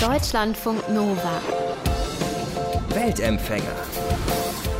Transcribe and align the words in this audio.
Deutschlandfunk 0.00 0.88
Nova. 0.88 1.42
Weltempfänger. 2.94 3.76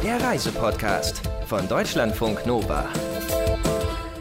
Der 0.02 0.18
Reisepodcast 0.18 1.20
von 1.44 1.68
Deutschlandfunk 1.68 2.46
Nova. 2.46 2.88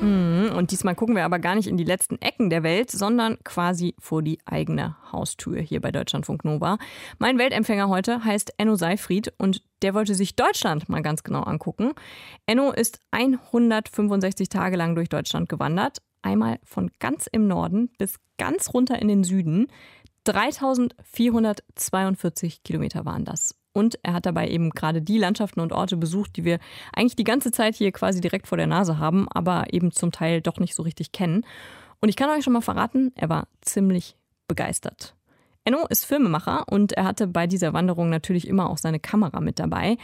Mhm, 0.02 0.52
und 0.58 0.72
diesmal 0.72 0.96
gucken 0.96 1.16
wir 1.16 1.24
aber 1.24 1.40
gar 1.40 1.56
nicht 1.56 1.70
in 1.70 1.78
die 1.78 1.86
letzten 1.86 2.22
Ecken 2.22 2.50
der 2.50 2.64
Welt, 2.64 2.92
sondern 2.92 3.38
quasi 3.46 3.96
vor 3.98 4.22
die 4.22 4.40
eigene 4.44 4.98
Haustür 5.10 5.62
hier 5.62 5.80
bei 5.80 5.94
Deutschlandfunk 5.94 6.44
Nova. 6.44 6.78
Mein 7.18 7.38
Weltempfänger 7.38 7.88
heute 7.88 8.26
heißt 8.26 8.56
Enno 8.58 8.76
Seifried 8.76 9.32
und 9.38 9.64
der 9.82 9.94
wollte 9.94 10.16
sich 10.16 10.36
Deutschland 10.36 10.90
mal 10.90 11.02
ganz 11.02 11.24
genau 11.24 11.44
angucken. 11.44 11.94
Enno 12.46 12.74
ist 12.74 13.00
165 13.12 14.50
Tage 14.50 14.76
lang 14.76 14.96
durch 14.96 15.08
Deutschland 15.08 15.48
gewandert, 15.48 16.00
einmal 16.24 16.60
von 16.66 16.92
ganz 17.00 17.26
im 17.32 17.48
Norden 17.48 17.90
bis 17.98 18.20
ganz 18.38 18.74
runter 18.74 19.00
in 19.00 19.08
den 19.08 19.24
Süden. 19.24 19.68
3442 20.32 22.64
Kilometer 22.64 23.06
waren 23.06 23.26
das. 23.26 23.56
Und 23.74 24.00
er 24.04 24.14
hat 24.14 24.26
dabei 24.26 24.50
eben 24.50 24.72
gerade 24.72 25.02
die 25.02 25.18
Landschaften 25.18 25.60
und 25.60 25.74
Orte 25.74 25.98
besucht, 25.98 26.38
die 26.38 26.44
wir 26.44 26.60
eigentlich 26.94 27.16
die 27.16 27.24
ganze 27.24 27.52
Zeit 27.52 27.76
hier 27.76 27.92
quasi 27.92 28.22
direkt 28.22 28.48
vor 28.48 28.58
der 28.58 28.68
Nase 28.68 28.98
haben, 28.98 29.28
aber 29.30 29.74
eben 29.74 29.92
zum 29.92 30.12
Teil 30.12 30.42
doch 30.42 30.60
nicht 30.60 30.76
so 30.76 30.84
richtig 30.84 31.12
kennen. 31.12 31.46
Und 32.02 32.10
ich 32.10 32.16
kann 32.16 32.30
euch 32.30 32.44
schon 32.44 32.54
mal 32.54 32.62
verraten, 32.62 33.12
er 33.16 33.30
war 33.30 33.48
ziemlich 33.62 34.16
begeistert. 34.48 35.16
Enno 35.66 35.86
ist 35.88 36.06
Filmemacher 36.06 36.64
und 36.70 36.94
er 36.94 37.04
hatte 37.04 37.28
bei 37.28 37.46
dieser 37.46 37.74
Wanderung 37.74 38.10
natürlich 38.10 38.48
immer 38.48 38.70
auch 38.70 38.78
seine 38.78 39.00
Kamera 39.00 39.40
mit 39.40 39.60
dabei. 39.60 39.98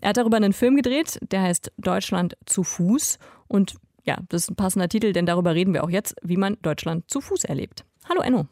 Er 0.00 0.10
hat 0.10 0.16
darüber 0.16 0.38
einen 0.38 0.52
Film 0.52 0.74
gedreht, 0.74 1.20
der 1.30 1.42
heißt 1.42 1.70
Deutschland 1.76 2.36
zu 2.46 2.64
Fuß. 2.64 3.18
Und 3.46 3.74
ja, 4.04 4.18
das 4.30 4.44
ist 4.44 4.50
ein 4.50 4.56
passender 4.56 4.88
Titel, 4.88 5.12
denn 5.12 5.26
darüber 5.26 5.54
reden 5.54 5.74
wir 5.74 5.84
auch 5.84 5.90
jetzt, 5.90 6.16
wie 6.22 6.36
man 6.36 6.56
Deutschland 6.62 7.08
zu 7.08 7.20
Fuß 7.20 7.44
erlebt. 7.44 7.84
Hallo 8.08 8.22
Enno. 8.22 8.48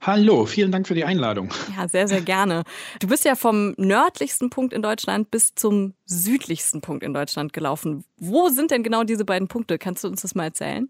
Hallo, 0.00 0.46
vielen 0.46 0.72
Dank 0.72 0.88
für 0.88 0.94
die 0.94 1.04
Einladung. 1.04 1.50
Ja, 1.76 1.88
sehr, 1.88 2.08
sehr 2.08 2.20
gerne. 2.20 2.64
Du 3.00 3.06
bist 3.06 3.24
ja 3.24 3.34
vom 3.34 3.74
nördlichsten 3.76 4.50
Punkt 4.50 4.72
in 4.72 4.82
Deutschland 4.82 5.30
bis 5.30 5.54
zum 5.54 5.94
südlichsten 6.06 6.80
Punkt 6.80 7.02
in 7.02 7.14
Deutschland 7.14 7.52
gelaufen. 7.52 8.04
Wo 8.18 8.48
sind 8.48 8.70
denn 8.70 8.82
genau 8.82 9.04
diese 9.04 9.24
beiden 9.24 9.48
Punkte? 9.48 9.78
Kannst 9.78 10.04
du 10.04 10.08
uns 10.08 10.22
das 10.22 10.34
mal 10.34 10.44
erzählen? 10.44 10.88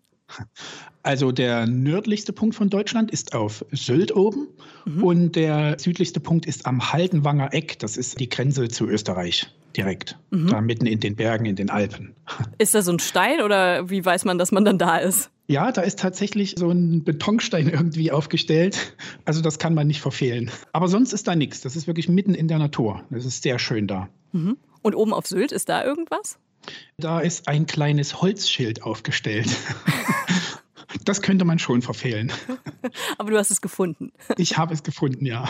Also 1.02 1.32
der 1.32 1.66
nördlichste 1.66 2.32
Punkt 2.32 2.54
von 2.54 2.70
Deutschland 2.70 3.10
ist 3.10 3.34
auf 3.34 3.64
Sylt 3.72 4.14
oben 4.14 4.48
mhm. 4.84 5.02
und 5.02 5.36
der 5.36 5.78
südlichste 5.78 6.20
Punkt 6.20 6.46
ist 6.46 6.64
am 6.66 6.92
Haldenwanger 6.92 7.52
Eck. 7.52 7.78
Das 7.80 7.96
ist 7.96 8.20
die 8.20 8.28
Grenze 8.28 8.68
zu 8.68 8.86
Österreich 8.86 9.48
direkt, 9.76 10.16
mhm. 10.30 10.48
da 10.48 10.60
mitten 10.60 10.86
in 10.86 11.00
den 11.00 11.16
Bergen, 11.16 11.44
in 11.44 11.56
den 11.56 11.70
Alpen. 11.70 12.14
Ist 12.58 12.74
da 12.74 12.82
so 12.82 12.92
ein 12.92 13.00
Stein 13.00 13.40
oder 13.40 13.90
wie 13.90 14.04
weiß 14.04 14.24
man, 14.24 14.38
dass 14.38 14.52
man 14.52 14.64
dann 14.64 14.78
da 14.78 14.98
ist? 14.98 15.31
Ja, 15.46 15.72
da 15.72 15.82
ist 15.82 15.98
tatsächlich 15.98 16.54
so 16.56 16.70
ein 16.70 17.04
Betonstein 17.04 17.68
irgendwie 17.68 18.12
aufgestellt. 18.12 18.96
Also 19.24 19.42
das 19.42 19.58
kann 19.58 19.74
man 19.74 19.86
nicht 19.86 20.00
verfehlen. 20.00 20.50
Aber 20.72 20.88
sonst 20.88 21.12
ist 21.12 21.26
da 21.28 21.34
nichts. 21.34 21.60
Das 21.60 21.76
ist 21.76 21.86
wirklich 21.86 22.08
mitten 22.08 22.34
in 22.34 22.48
der 22.48 22.58
Natur. 22.58 23.02
Das 23.10 23.24
ist 23.24 23.42
sehr 23.42 23.58
schön 23.58 23.86
da. 23.86 24.08
Mhm. 24.32 24.56
Und 24.82 24.94
oben 24.94 25.12
auf 25.12 25.26
Sylt 25.26 25.52
ist 25.52 25.68
da 25.68 25.84
irgendwas? 25.84 26.38
Da 26.96 27.20
ist 27.20 27.48
ein 27.48 27.66
kleines 27.66 28.22
Holzschild 28.22 28.82
aufgestellt. 28.82 29.48
Das 31.04 31.22
könnte 31.22 31.44
man 31.44 31.58
schon 31.58 31.82
verfehlen. 31.82 32.32
Aber 33.18 33.30
du 33.30 33.38
hast 33.38 33.50
es 33.50 33.60
gefunden. 33.60 34.12
Ich 34.36 34.56
habe 34.56 34.74
es 34.74 34.82
gefunden, 34.82 35.26
ja. 35.26 35.48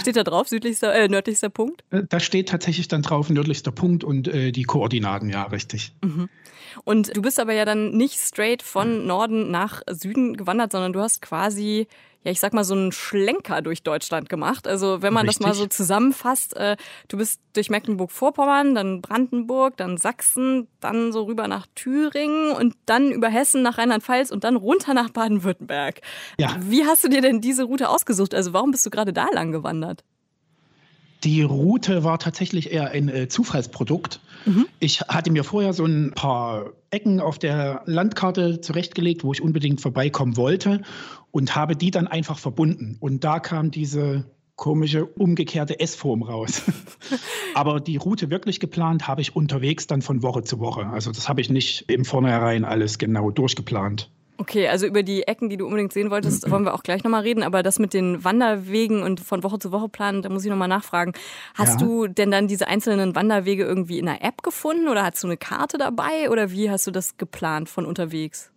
Steht 0.00 0.16
da 0.16 0.24
drauf, 0.24 0.48
südlichster, 0.48 0.94
äh, 0.94 1.08
nördlichster 1.08 1.50
Punkt? 1.50 1.84
Äh, 1.90 2.02
da 2.08 2.20
steht 2.20 2.48
tatsächlich 2.48 2.88
dann 2.88 3.02
drauf, 3.02 3.30
nördlichster 3.30 3.72
Punkt 3.72 4.04
und 4.04 4.28
äh, 4.28 4.52
die 4.52 4.64
Koordinaten, 4.64 5.28
ja, 5.30 5.44
richtig. 5.44 5.92
Mhm. 6.02 6.28
Und 6.84 7.16
du 7.16 7.22
bist 7.22 7.40
aber 7.40 7.52
ja 7.52 7.64
dann 7.64 7.96
nicht 7.96 8.18
straight 8.18 8.62
von 8.62 9.06
Norden 9.06 9.50
nach 9.50 9.82
Süden 9.90 10.36
gewandert, 10.36 10.72
sondern 10.72 10.92
du 10.92 11.00
hast 11.00 11.20
quasi 11.20 11.88
ja, 12.22 12.30
ich 12.30 12.40
sag 12.40 12.52
mal, 12.52 12.64
so 12.64 12.74
einen 12.74 12.92
Schlenker 12.92 13.62
durch 13.62 13.82
Deutschland 13.82 14.28
gemacht. 14.28 14.68
Also 14.68 15.00
wenn 15.00 15.14
man 15.14 15.26
Richtig. 15.26 15.44
das 15.44 15.46
mal 15.46 15.54
so 15.54 15.66
zusammenfasst, 15.66 16.54
äh, 16.56 16.76
du 17.08 17.16
bist 17.16 17.40
durch 17.54 17.70
Mecklenburg-Vorpommern, 17.70 18.74
dann 18.74 19.00
Brandenburg, 19.00 19.78
dann 19.78 19.96
Sachsen, 19.96 20.68
dann 20.80 21.12
so 21.12 21.24
rüber 21.24 21.48
nach 21.48 21.66
Thüringen 21.74 22.52
und 22.52 22.74
dann 22.84 23.10
über 23.10 23.28
Hessen 23.28 23.62
nach 23.62 23.78
Rheinland-Pfalz 23.78 24.30
und 24.30 24.44
dann 24.44 24.56
runter 24.56 24.92
nach 24.92 25.08
Baden-Württemberg. 25.10 26.02
Ja. 26.38 26.56
Wie 26.60 26.84
hast 26.84 27.04
du 27.04 27.08
dir 27.08 27.22
denn 27.22 27.40
diese 27.40 27.64
Route 27.64 27.88
ausgesucht? 27.88 28.34
Also 28.34 28.52
warum 28.52 28.70
bist 28.70 28.84
du 28.84 28.90
gerade 28.90 29.14
da 29.14 29.26
lang 29.32 29.50
gewandert? 29.50 30.04
Die 31.24 31.42
Route 31.42 32.04
war 32.04 32.18
tatsächlich 32.18 32.72
eher 32.72 32.90
ein 32.90 33.08
äh, 33.08 33.28
Zufallsprodukt. 33.28 34.20
Mhm. 34.44 34.66
Ich 34.78 35.00
hatte 35.00 35.30
mir 35.30 35.44
vorher 35.44 35.72
so 35.72 35.84
ein 35.84 36.12
paar 36.14 36.72
Ecken 36.90 37.20
auf 37.20 37.38
der 37.38 37.82
Landkarte 37.86 38.60
zurechtgelegt, 38.60 39.22
wo 39.22 39.32
ich 39.32 39.42
unbedingt 39.42 39.80
vorbeikommen 39.80 40.36
wollte 40.36 40.82
und 41.30 41.54
habe 41.54 41.76
die 41.76 41.90
dann 41.90 42.08
einfach 42.08 42.38
verbunden. 42.38 42.96
Und 43.00 43.22
da 43.22 43.38
kam 43.38 43.70
diese 43.70 44.24
komische 44.56 45.06
umgekehrte 45.06 45.80
S-Form 45.80 46.22
raus. 46.22 46.62
Aber 47.54 47.80
die 47.80 47.96
Route 47.96 48.30
wirklich 48.30 48.60
geplant 48.60 49.08
habe 49.08 49.22
ich 49.22 49.34
unterwegs 49.34 49.86
dann 49.86 50.02
von 50.02 50.22
Woche 50.22 50.42
zu 50.42 50.60
Woche. 50.60 50.86
Also 50.86 51.12
das 51.12 51.28
habe 51.28 51.40
ich 51.40 51.48
nicht 51.48 51.90
im 51.90 52.04
Vornherein 52.04 52.64
alles 52.64 52.98
genau 52.98 53.30
durchgeplant. 53.30 54.10
Okay, 54.40 54.68
also 54.68 54.86
über 54.86 55.02
die 55.02 55.24
Ecken, 55.24 55.50
die 55.50 55.58
du 55.58 55.66
unbedingt 55.66 55.92
sehen 55.92 56.10
wolltest, 56.10 56.50
wollen 56.50 56.64
wir 56.64 56.72
auch 56.72 56.82
gleich 56.82 57.04
nochmal 57.04 57.20
reden. 57.20 57.42
Aber 57.42 57.62
das 57.62 57.78
mit 57.78 57.92
den 57.92 58.24
Wanderwegen 58.24 59.02
und 59.02 59.20
von 59.20 59.42
Woche 59.42 59.58
zu 59.58 59.70
Woche 59.70 59.90
planen, 59.90 60.22
da 60.22 60.30
muss 60.30 60.46
ich 60.46 60.50
nochmal 60.50 60.66
nachfragen. 60.66 61.12
Hast 61.54 61.78
ja. 61.78 61.86
du 61.86 62.06
denn 62.06 62.30
dann 62.30 62.48
diese 62.48 62.66
einzelnen 62.66 63.14
Wanderwege 63.14 63.64
irgendwie 63.64 63.98
in 63.98 64.08
einer 64.08 64.24
App 64.24 64.42
gefunden 64.42 64.88
oder 64.88 65.04
hast 65.04 65.22
du 65.22 65.26
eine 65.26 65.36
Karte 65.36 65.76
dabei 65.76 66.30
oder 66.30 66.50
wie 66.50 66.70
hast 66.70 66.86
du 66.86 66.90
das 66.90 67.18
geplant 67.18 67.68
von 67.68 67.84
unterwegs? 67.84 68.50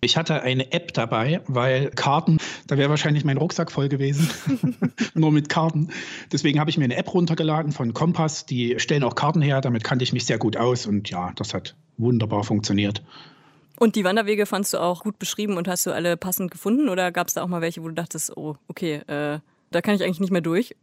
Ich 0.00 0.16
hatte 0.16 0.40
eine 0.40 0.72
App 0.72 0.94
dabei, 0.94 1.42
weil 1.48 1.90
Karten, 1.90 2.38
da 2.66 2.78
wäre 2.78 2.88
wahrscheinlich 2.88 3.26
mein 3.26 3.36
Rucksack 3.36 3.70
voll 3.70 3.90
gewesen, 3.90 4.30
nur 5.14 5.32
mit 5.32 5.50
Karten. 5.50 5.90
Deswegen 6.32 6.60
habe 6.60 6.70
ich 6.70 6.78
mir 6.78 6.84
eine 6.84 6.96
App 6.96 7.12
runtergeladen 7.12 7.72
von 7.72 7.92
Kompass. 7.92 8.46
Die 8.46 8.76
stellen 8.78 9.04
auch 9.04 9.16
Karten 9.16 9.42
her, 9.42 9.60
damit 9.60 9.84
kannte 9.84 10.02
ich 10.04 10.14
mich 10.14 10.24
sehr 10.24 10.38
gut 10.38 10.56
aus 10.56 10.86
und 10.86 11.10
ja, 11.10 11.32
das 11.36 11.52
hat 11.52 11.76
wunderbar 11.98 12.42
funktioniert. 12.42 13.02
Und 13.78 13.94
die 13.94 14.04
Wanderwege 14.04 14.46
fandst 14.46 14.74
du 14.74 14.78
auch 14.78 15.04
gut 15.04 15.18
beschrieben 15.18 15.56
und 15.56 15.68
hast 15.68 15.86
du 15.86 15.92
alle 15.92 16.16
passend 16.16 16.50
gefunden 16.50 16.88
oder 16.88 17.12
gab 17.12 17.28
es 17.28 17.34
da 17.34 17.42
auch 17.42 17.48
mal 17.48 17.60
welche, 17.60 17.82
wo 17.82 17.88
du 17.88 17.94
dachtest, 17.94 18.36
oh, 18.36 18.56
okay, 18.66 18.96
äh, 19.06 19.38
da 19.70 19.80
kann 19.82 19.94
ich 19.94 20.02
eigentlich 20.02 20.20
nicht 20.20 20.32
mehr 20.32 20.40
durch? 20.40 20.74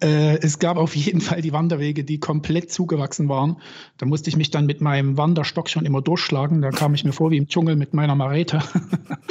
Äh, 0.00 0.38
es 0.40 0.58
gab 0.58 0.76
auf 0.76 0.94
jeden 0.94 1.20
Fall 1.20 1.40
die 1.40 1.52
Wanderwege, 1.52 2.04
die 2.04 2.20
komplett 2.20 2.70
zugewachsen 2.70 3.28
waren. 3.28 3.56
Da 3.98 4.06
musste 4.06 4.28
ich 4.28 4.36
mich 4.36 4.50
dann 4.50 4.66
mit 4.66 4.80
meinem 4.80 5.16
Wanderstock 5.16 5.68
schon 5.68 5.86
immer 5.86 6.02
durchschlagen. 6.02 6.62
Da 6.62 6.70
kam 6.70 6.94
ich 6.94 7.04
mir 7.04 7.12
vor 7.12 7.30
wie 7.30 7.38
im 7.38 7.48
Dschungel 7.48 7.74
mit 7.74 7.94
meiner 7.94 8.14
Marete. 8.14 8.62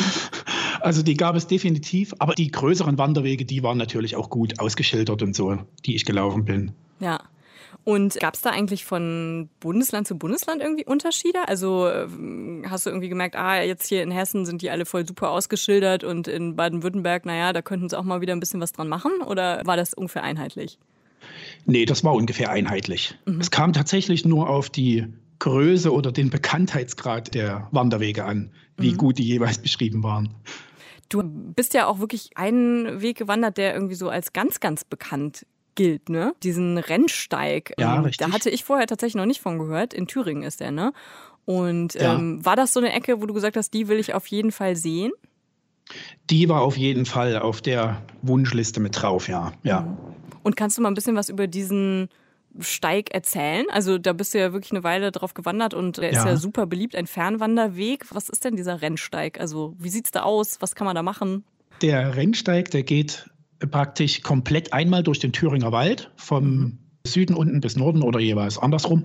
also 0.82 1.04
die 1.04 1.16
gab 1.16 1.36
es 1.36 1.48
definitiv. 1.48 2.14
Aber 2.20 2.34
die 2.34 2.50
größeren 2.50 2.98
Wanderwege, 2.98 3.46
die 3.46 3.64
waren 3.64 3.78
natürlich 3.78 4.16
auch 4.16 4.30
gut 4.30 4.60
ausgeschildert 4.60 5.22
und 5.22 5.36
so, 5.36 5.58
die 5.86 5.96
ich 5.96 6.06
gelaufen 6.06 6.46
bin. 6.46 6.72
Ja. 7.00 7.22
Und 7.86 8.18
gab 8.20 8.36
es 8.36 8.42
da 8.42 8.52
eigentlich 8.52 8.86
von 8.86 9.50
Bundesland 9.60 10.08
zu 10.08 10.18
Bundesland 10.18 10.62
irgendwie 10.62 10.86
Unterschiede? 10.86 11.48
Also 11.48 11.90
ähm, 11.90 12.66
hast 12.70 12.86
du 12.86 12.90
irgendwie 12.90 13.10
gemerkt, 13.10 13.36
ah, 13.36 13.62
jetzt 13.62 13.88
hier 13.88 14.04
in 14.04 14.12
Hessen 14.12 14.46
sind 14.46 14.62
die 14.62 14.70
alle 14.70 14.86
voll 14.86 15.06
super 15.06 15.32
ausgeschildert 15.32 16.04
und 16.04 16.28
in 16.28 16.56
Baden-Württemberg, 16.56 17.26
naja, 17.26 17.52
da 17.52 17.62
könnten 17.62 17.90
sie 17.90 17.98
auch 17.98 18.04
mal 18.04 18.22
wieder 18.22 18.34
ein 18.34 18.40
bisschen 18.40 18.62
was 18.62 18.72
dran 18.72 18.88
machen? 18.88 19.12
Oder 19.26 19.62
war 19.66 19.76
das 19.76 19.94
ungefähr 19.94 20.24
einheitlich? 20.24 20.80
Nee, 21.66 21.86
das 21.86 22.04
war 22.04 22.14
ungefähr 22.14 22.52
einheitlich. 22.52 23.18
Mhm. 23.26 23.42
Es 23.42 23.52
kam 23.52 23.74
tatsächlich 23.74 24.26
nur 24.26 24.50
auf 24.50 24.70
die 24.70 25.08
Größe 25.40 25.92
oder 25.92 26.14
den 26.14 26.30
Bekanntheitsgrad 26.30 27.34
der 27.34 27.68
Wanderwege 27.72 28.24
an, 28.24 28.52
wie 28.78 28.92
mhm. 28.92 28.98
gut 28.98 29.18
die 29.18 29.24
jeweils 29.24 29.58
beschrieben 29.58 30.04
waren. 30.04 30.34
Du 31.10 31.22
bist 31.22 31.74
ja 31.74 31.86
auch 31.88 32.00
wirklich 32.00 32.32
einen 32.36 33.02
Weg 33.02 33.18
gewandert, 33.18 33.58
der 33.58 33.74
irgendwie 33.74 33.96
so 33.96 34.10
als 34.10 34.32
ganz, 34.32 34.62
ganz 34.62 34.84
bekannt 34.86 35.46
gilt, 35.76 36.10
ne? 36.10 36.34
Diesen 36.44 36.78
Rennsteig. 36.78 37.74
Ja, 37.78 37.96
ähm, 37.96 38.04
richtig. 38.04 38.26
Da 38.26 38.34
hatte 38.34 38.50
ich 38.50 38.64
vorher 38.64 38.88
tatsächlich 38.88 39.16
noch 39.16 39.26
nicht 39.26 39.42
von 39.42 39.60
gehört. 39.60 39.94
In 39.94 40.08
Thüringen 40.08 40.44
ist 40.44 40.60
der, 40.60 40.72
ne? 40.72 40.94
Und 41.46 41.96
ja. 41.96 42.16
ähm, 42.16 42.46
war 42.46 42.56
das 42.56 42.74
so 42.74 42.80
eine 42.80 42.94
Ecke, 42.94 43.22
wo 43.22 43.26
du 43.26 43.34
gesagt 43.34 43.58
hast, 43.58 43.74
die 43.74 43.88
will 43.88 44.00
ich 44.00 44.14
auf 44.14 44.28
jeden 44.28 44.52
Fall 44.52 44.76
sehen? 44.76 45.12
Die 46.30 46.48
war 46.48 46.62
auf 46.62 46.78
jeden 46.78 47.06
Fall 47.06 47.38
auf 47.38 47.62
der 47.62 48.02
Wunschliste 48.22 48.80
mit 48.80 49.02
drauf, 49.02 49.28
ja. 49.28 49.52
ja. 49.64 49.81
Mhm. 49.81 49.98
Und 50.44 50.56
kannst 50.56 50.78
du 50.78 50.81
mal 50.81 50.90
ein 50.90 50.94
bisschen 50.94 51.16
was 51.16 51.30
über 51.30 51.48
diesen 51.48 52.10
Steig 52.60 53.14
erzählen? 53.14 53.66
Also 53.72 53.98
da 53.98 54.14
bist 54.14 54.34
du 54.34 54.40
ja 54.40 54.54
wirklich 54.54 54.72
eine 54.72 54.84
Weile 54.84 55.12
drauf 55.12 55.34
gewandert 55.34 55.74
und 55.74 55.98
der 55.98 56.14
ja. 56.14 56.19
ist 56.19 56.26
ja 56.26 56.38
super 56.38 56.66
beliebt, 56.66 56.96
ein 56.96 57.08
Fernwanderweg. 57.08 58.06
Was 58.12 58.30
ist 58.30 58.46
denn 58.46 58.56
dieser 58.56 58.81
Rennsteig? 58.81 59.40
Also 59.40 59.76
wie 59.78 59.90
sieht's 59.90 60.12
da 60.12 60.24
aus? 60.24 60.58
Was 60.60 60.76
kann 60.76 60.86
man 60.86 60.96
da 60.96 61.04
machen? 61.04 61.44
Der 61.81 62.16
Rennsteig, 62.16 62.72
der 62.72 62.84
geht 62.84 63.30
praktisch 63.60 64.22
komplett 64.22 64.74
einmal 64.74 65.04
durch 65.04 65.20
den 65.20 65.32
Thüringer 65.32 65.72
Wald, 65.72 66.12
vom 66.16 66.80
Süden 67.06 67.36
unten 67.36 67.60
bis 67.60 67.76
Norden 67.76 68.02
oder 68.02 68.20
jeweils 68.20 68.58
andersrum. 68.58 69.04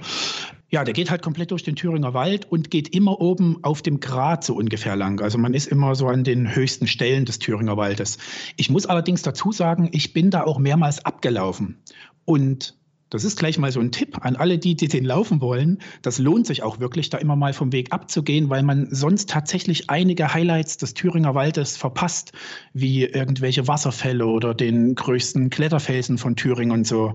Ja, 0.70 0.84
der 0.84 0.94
geht 0.94 1.10
halt 1.10 1.22
komplett 1.22 1.50
durch 1.50 1.64
den 1.64 1.74
Thüringer 1.74 2.14
Wald 2.14 2.44
und 2.50 2.70
geht 2.70 2.94
immer 2.94 3.20
oben 3.20 3.58
auf 3.62 3.82
dem 3.82 3.98
Grat 4.00 4.44
so 4.44 4.54
ungefähr 4.54 4.94
lang. 4.94 5.20
Also 5.20 5.36
man 5.38 5.54
ist 5.54 5.66
immer 5.66 5.94
so 5.94 6.06
an 6.06 6.22
den 6.22 6.54
höchsten 6.54 6.86
Stellen 6.86 7.24
des 7.24 7.38
Thüringer 7.40 7.76
Waldes. 7.76 8.18
Ich 8.56 8.70
muss 8.70 8.86
allerdings 8.86 9.22
dazu 9.22 9.50
sagen, 9.50 9.88
ich 9.92 10.12
bin 10.12 10.30
da 10.30 10.44
auch 10.44 10.58
mehrmals 10.58 11.04
abgelaufen. 11.04 11.78
Und 12.24 12.77
Das 13.10 13.24
ist 13.24 13.38
gleich 13.38 13.58
mal 13.58 13.72
so 13.72 13.80
ein 13.80 13.90
Tipp 13.90 14.18
an 14.20 14.36
alle, 14.36 14.58
die, 14.58 14.76
die 14.76 14.88
den 14.88 15.04
laufen 15.04 15.40
wollen. 15.40 15.78
Das 16.02 16.18
lohnt 16.18 16.46
sich 16.46 16.62
auch 16.62 16.78
wirklich, 16.78 17.08
da 17.08 17.16
immer 17.18 17.36
mal 17.36 17.54
vom 17.54 17.72
Weg 17.72 17.92
abzugehen, 17.92 18.50
weil 18.50 18.62
man 18.62 18.88
sonst 18.90 19.30
tatsächlich 19.30 19.88
einige 19.88 20.34
Highlights 20.34 20.76
des 20.76 20.92
Thüringer 20.92 21.34
Waldes 21.34 21.76
verpasst, 21.76 22.32
wie 22.74 23.04
irgendwelche 23.04 23.66
Wasserfälle 23.66 24.26
oder 24.26 24.54
den 24.54 24.94
größten 24.94 25.48
Kletterfelsen 25.48 26.18
von 26.18 26.36
Thüringen 26.36 26.72
und 26.72 26.86
so. 26.86 27.14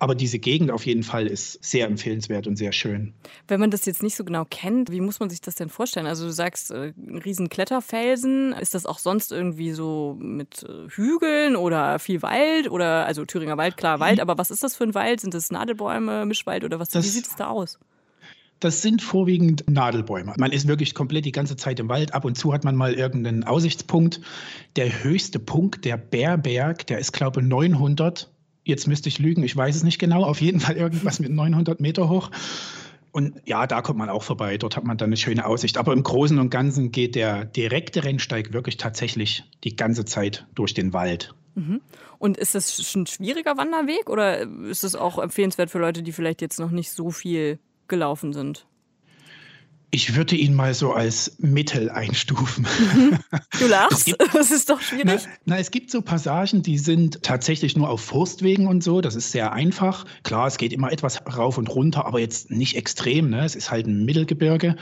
Aber 0.00 0.14
diese 0.14 0.38
Gegend 0.38 0.70
auf 0.70 0.86
jeden 0.86 1.02
Fall 1.02 1.26
ist 1.26 1.62
sehr 1.62 1.86
empfehlenswert 1.86 2.46
und 2.46 2.56
sehr 2.56 2.72
schön. 2.72 3.12
Wenn 3.46 3.60
man 3.60 3.70
das 3.70 3.84
jetzt 3.84 4.02
nicht 4.02 4.16
so 4.16 4.24
genau 4.24 4.46
kennt, 4.48 4.90
wie 4.90 5.02
muss 5.02 5.20
man 5.20 5.28
sich 5.28 5.42
das 5.42 5.56
denn 5.56 5.68
vorstellen? 5.68 6.06
Also 6.06 6.24
du 6.24 6.32
sagst, 6.32 6.70
äh, 6.70 6.94
riesen 7.24 7.50
Kletterfelsen. 7.50 8.54
Ist 8.54 8.74
das 8.74 8.86
auch 8.86 8.98
sonst 8.98 9.30
irgendwie 9.30 9.72
so 9.72 10.16
mit 10.18 10.62
äh, 10.62 10.88
Hügeln 10.88 11.54
oder 11.54 11.98
viel 11.98 12.22
Wald? 12.22 12.70
Oder 12.70 13.04
also 13.04 13.26
Thüringer 13.26 13.58
Wald, 13.58 13.76
klar 13.76 14.00
Wald, 14.00 14.20
aber 14.20 14.38
was 14.38 14.50
ist 14.50 14.62
das 14.62 14.74
für 14.74 14.84
ein 14.84 14.94
Wald? 14.94 15.20
Sind 15.20 15.34
das 15.34 15.50
Nadelbäume, 15.50 16.24
Mischwald 16.24 16.64
oder 16.64 16.80
was? 16.80 16.88
Das, 16.88 17.04
wie 17.04 17.10
sieht 17.10 17.26
es 17.26 17.36
da 17.36 17.48
aus? 17.48 17.78
Das 18.60 18.82
sind 18.82 19.00
vorwiegend 19.00 19.64
Nadelbäume. 19.70 20.34
Man 20.38 20.52
ist 20.52 20.68
wirklich 20.68 20.94
komplett 20.94 21.24
die 21.24 21.32
ganze 21.32 21.56
Zeit 21.56 21.80
im 21.80 21.88
Wald. 21.88 22.12
Ab 22.12 22.26
und 22.26 22.36
zu 22.36 22.52
hat 22.52 22.62
man 22.62 22.76
mal 22.76 22.92
irgendeinen 22.92 23.44
Aussichtspunkt. 23.44 24.20
Der 24.76 25.02
höchste 25.02 25.38
Punkt, 25.38 25.86
der 25.86 25.96
Bärberg, 25.96 26.86
der 26.86 26.98
ist, 26.98 27.12
glaube 27.12 27.40
ich, 27.40 27.46
900. 27.46 28.29
Jetzt 28.64 28.86
müsste 28.86 29.08
ich 29.08 29.18
lügen, 29.18 29.42
ich 29.42 29.56
weiß 29.56 29.76
es 29.76 29.82
nicht 29.82 29.98
genau. 29.98 30.24
Auf 30.24 30.40
jeden 30.40 30.60
Fall 30.60 30.76
irgendwas 30.76 31.20
mit 31.20 31.30
900 31.30 31.80
Meter 31.80 32.08
hoch. 32.08 32.30
Und 33.12 33.40
ja, 33.44 33.66
da 33.66 33.82
kommt 33.82 33.98
man 33.98 34.08
auch 34.08 34.22
vorbei. 34.22 34.56
Dort 34.58 34.76
hat 34.76 34.84
man 34.84 34.96
dann 34.96 35.08
eine 35.08 35.16
schöne 35.16 35.44
Aussicht. 35.46 35.78
Aber 35.78 35.92
im 35.92 36.02
Großen 36.02 36.38
und 36.38 36.50
Ganzen 36.50 36.92
geht 36.92 37.14
der 37.14 37.44
direkte 37.44 38.04
Rennsteig 38.04 38.52
wirklich 38.52 38.76
tatsächlich 38.76 39.44
die 39.64 39.74
ganze 39.74 40.04
Zeit 40.04 40.46
durch 40.54 40.74
den 40.74 40.92
Wald. 40.92 41.34
Mhm. 41.54 41.80
Und 42.18 42.36
ist 42.36 42.54
das 42.54 42.94
ein 42.94 43.06
schwieriger 43.06 43.56
Wanderweg 43.56 44.08
oder 44.08 44.40
ist 44.66 44.84
es 44.84 44.94
auch 44.94 45.18
empfehlenswert 45.18 45.70
für 45.70 45.78
Leute, 45.78 46.02
die 46.02 46.12
vielleicht 46.12 46.42
jetzt 46.42 46.60
noch 46.60 46.70
nicht 46.70 46.92
so 46.92 47.10
viel 47.10 47.58
gelaufen 47.88 48.32
sind? 48.32 48.66
Ich 49.92 50.14
würde 50.14 50.36
ihn 50.36 50.54
mal 50.54 50.72
so 50.72 50.92
als 50.92 51.36
Mittel 51.38 51.90
einstufen. 51.90 52.66
Du 53.58 53.66
lachst, 53.66 54.06
gibt, 54.06 54.22
das 54.32 54.50
ist 54.50 54.70
doch 54.70 54.80
schwierig. 54.80 55.04
Na, 55.04 55.18
na, 55.44 55.58
es 55.58 55.70
gibt 55.70 55.90
so 55.90 56.00
Passagen, 56.00 56.62
die 56.62 56.78
sind 56.78 57.22
tatsächlich 57.22 57.76
nur 57.76 57.90
auf 57.90 58.00
Forstwegen 58.00 58.68
und 58.68 58.82
so. 58.82 59.02
Das 59.02 59.14
ist 59.14 59.32
sehr 59.32 59.52
einfach. 59.52 60.06
Klar, 60.22 60.46
es 60.46 60.56
geht 60.56 60.72
immer 60.72 60.90
etwas 60.90 61.20
rauf 61.26 61.58
und 61.58 61.68
runter, 61.68 62.06
aber 62.06 62.20
jetzt 62.20 62.50
nicht 62.50 62.76
extrem. 62.76 63.28
Ne? 63.28 63.44
Es 63.44 63.54
ist 63.54 63.70
halt 63.70 63.86
ein 63.86 64.06
Mittelgebirge. 64.06 64.76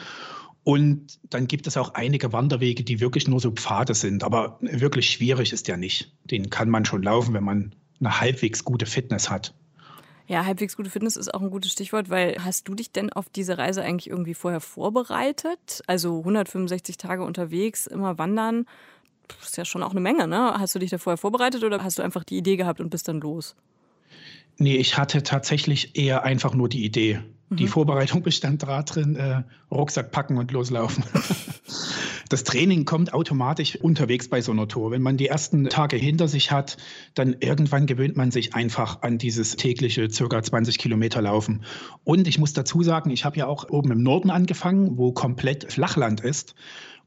Und 0.62 1.18
dann 1.30 1.48
gibt 1.48 1.66
es 1.66 1.76
auch 1.76 1.94
einige 1.94 2.32
Wanderwege, 2.32 2.84
die 2.84 3.00
wirklich 3.00 3.26
nur 3.26 3.40
so 3.40 3.50
Pfade 3.50 3.94
sind. 3.94 4.22
Aber 4.22 4.58
wirklich 4.60 5.10
schwierig 5.10 5.52
ist 5.52 5.66
der 5.66 5.76
nicht. 5.76 6.12
Den 6.24 6.50
kann 6.50 6.68
man 6.68 6.84
schon 6.84 7.02
laufen, 7.02 7.34
wenn 7.34 7.44
man 7.44 7.74
eine 7.98 8.20
halbwegs 8.20 8.64
gute 8.64 8.86
Fitness 8.86 9.30
hat. 9.30 9.54
Ja, 10.28 10.44
halbwegs 10.44 10.76
gute 10.76 10.90
Fitness 10.90 11.16
ist 11.16 11.32
auch 11.32 11.40
ein 11.40 11.50
gutes 11.50 11.72
Stichwort, 11.72 12.10
weil 12.10 12.36
hast 12.44 12.68
du 12.68 12.74
dich 12.74 12.92
denn 12.92 13.10
auf 13.10 13.30
diese 13.30 13.56
Reise 13.56 13.82
eigentlich 13.82 14.10
irgendwie 14.10 14.34
vorher 14.34 14.60
vorbereitet? 14.60 15.82
Also 15.86 16.18
165 16.18 16.98
Tage 16.98 17.24
unterwegs, 17.24 17.86
immer 17.86 18.18
wandern, 18.18 18.66
das 19.26 19.48
ist 19.48 19.56
ja 19.56 19.64
schon 19.64 19.82
auch 19.82 19.92
eine 19.92 20.00
Menge, 20.00 20.28
ne? 20.28 20.54
Hast 20.58 20.74
du 20.74 20.78
dich 20.78 20.90
da 20.90 20.98
vorher 20.98 21.16
vorbereitet 21.16 21.64
oder 21.64 21.82
hast 21.82 21.98
du 21.98 22.02
einfach 22.02 22.24
die 22.24 22.36
Idee 22.36 22.56
gehabt 22.56 22.80
und 22.80 22.90
bist 22.90 23.08
dann 23.08 23.20
los? 23.20 23.56
Nee, 24.58 24.76
ich 24.76 24.98
hatte 24.98 25.22
tatsächlich 25.22 25.96
eher 25.96 26.24
einfach 26.24 26.54
nur 26.54 26.68
die 26.68 26.84
Idee. 26.84 27.20
Die 27.50 27.64
mhm. 27.64 27.68
Vorbereitung 27.68 28.22
bestand 28.22 28.62
darin, 28.62 29.16
äh, 29.16 29.42
Rucksack 29.70 30.10
packen 30.10 30.36
und 30.36 30.50
loslaufen. 30.50 31.02
das 32.28 32.44
Training 32.44 32.84
kommt 32.84 33.14
automatisch 33.14 33.76
unterwegs 33.76 34.28
bei 34.28 34.42
so 34.42 34.52
einer 34.52 34.68
Tour. 34.68 34.90
Wenn 34.90 35.00
man 35.00 35.16
die 35.16 35.28
ersten 35.28 35.68
Tage 35.70 35.96
hinter 35.96 36.28
sich 36.28 36.50
hat, 36.50 36.76
dann 37.14 37.36
irgendwann 37.40 37.86
gewöhnt 37.86 38.16
man 38.16 38.30
sich 38.30 38.54
einfach 38.54 39.00
an 39.00 39.16
dieses 39.16 39.56
tägliche 39.56 40.10
circa 40.10 40.42
20 40.42 40.76
Kilometer 40.76 41.22
Laufen. 41.22 41.64
Und 42.04 42.28
ich 42.28 42.38
muss 42.38 42.52
dazu 42.52 42.82
sagen, 42.82 43.08
ich 43.10 43.24
habe 43.24 43.38
ja 43.38 43.46
auch 43.46 43.70
oben 43.70 43.92
im 43.92 44.02
Norden 44.02 44.28
angefangen, 44.28 44.98
wo 44.98 45.12
komplett 45.12 45.72
Flachland 45.72 46.20
ist. 46.20 46.54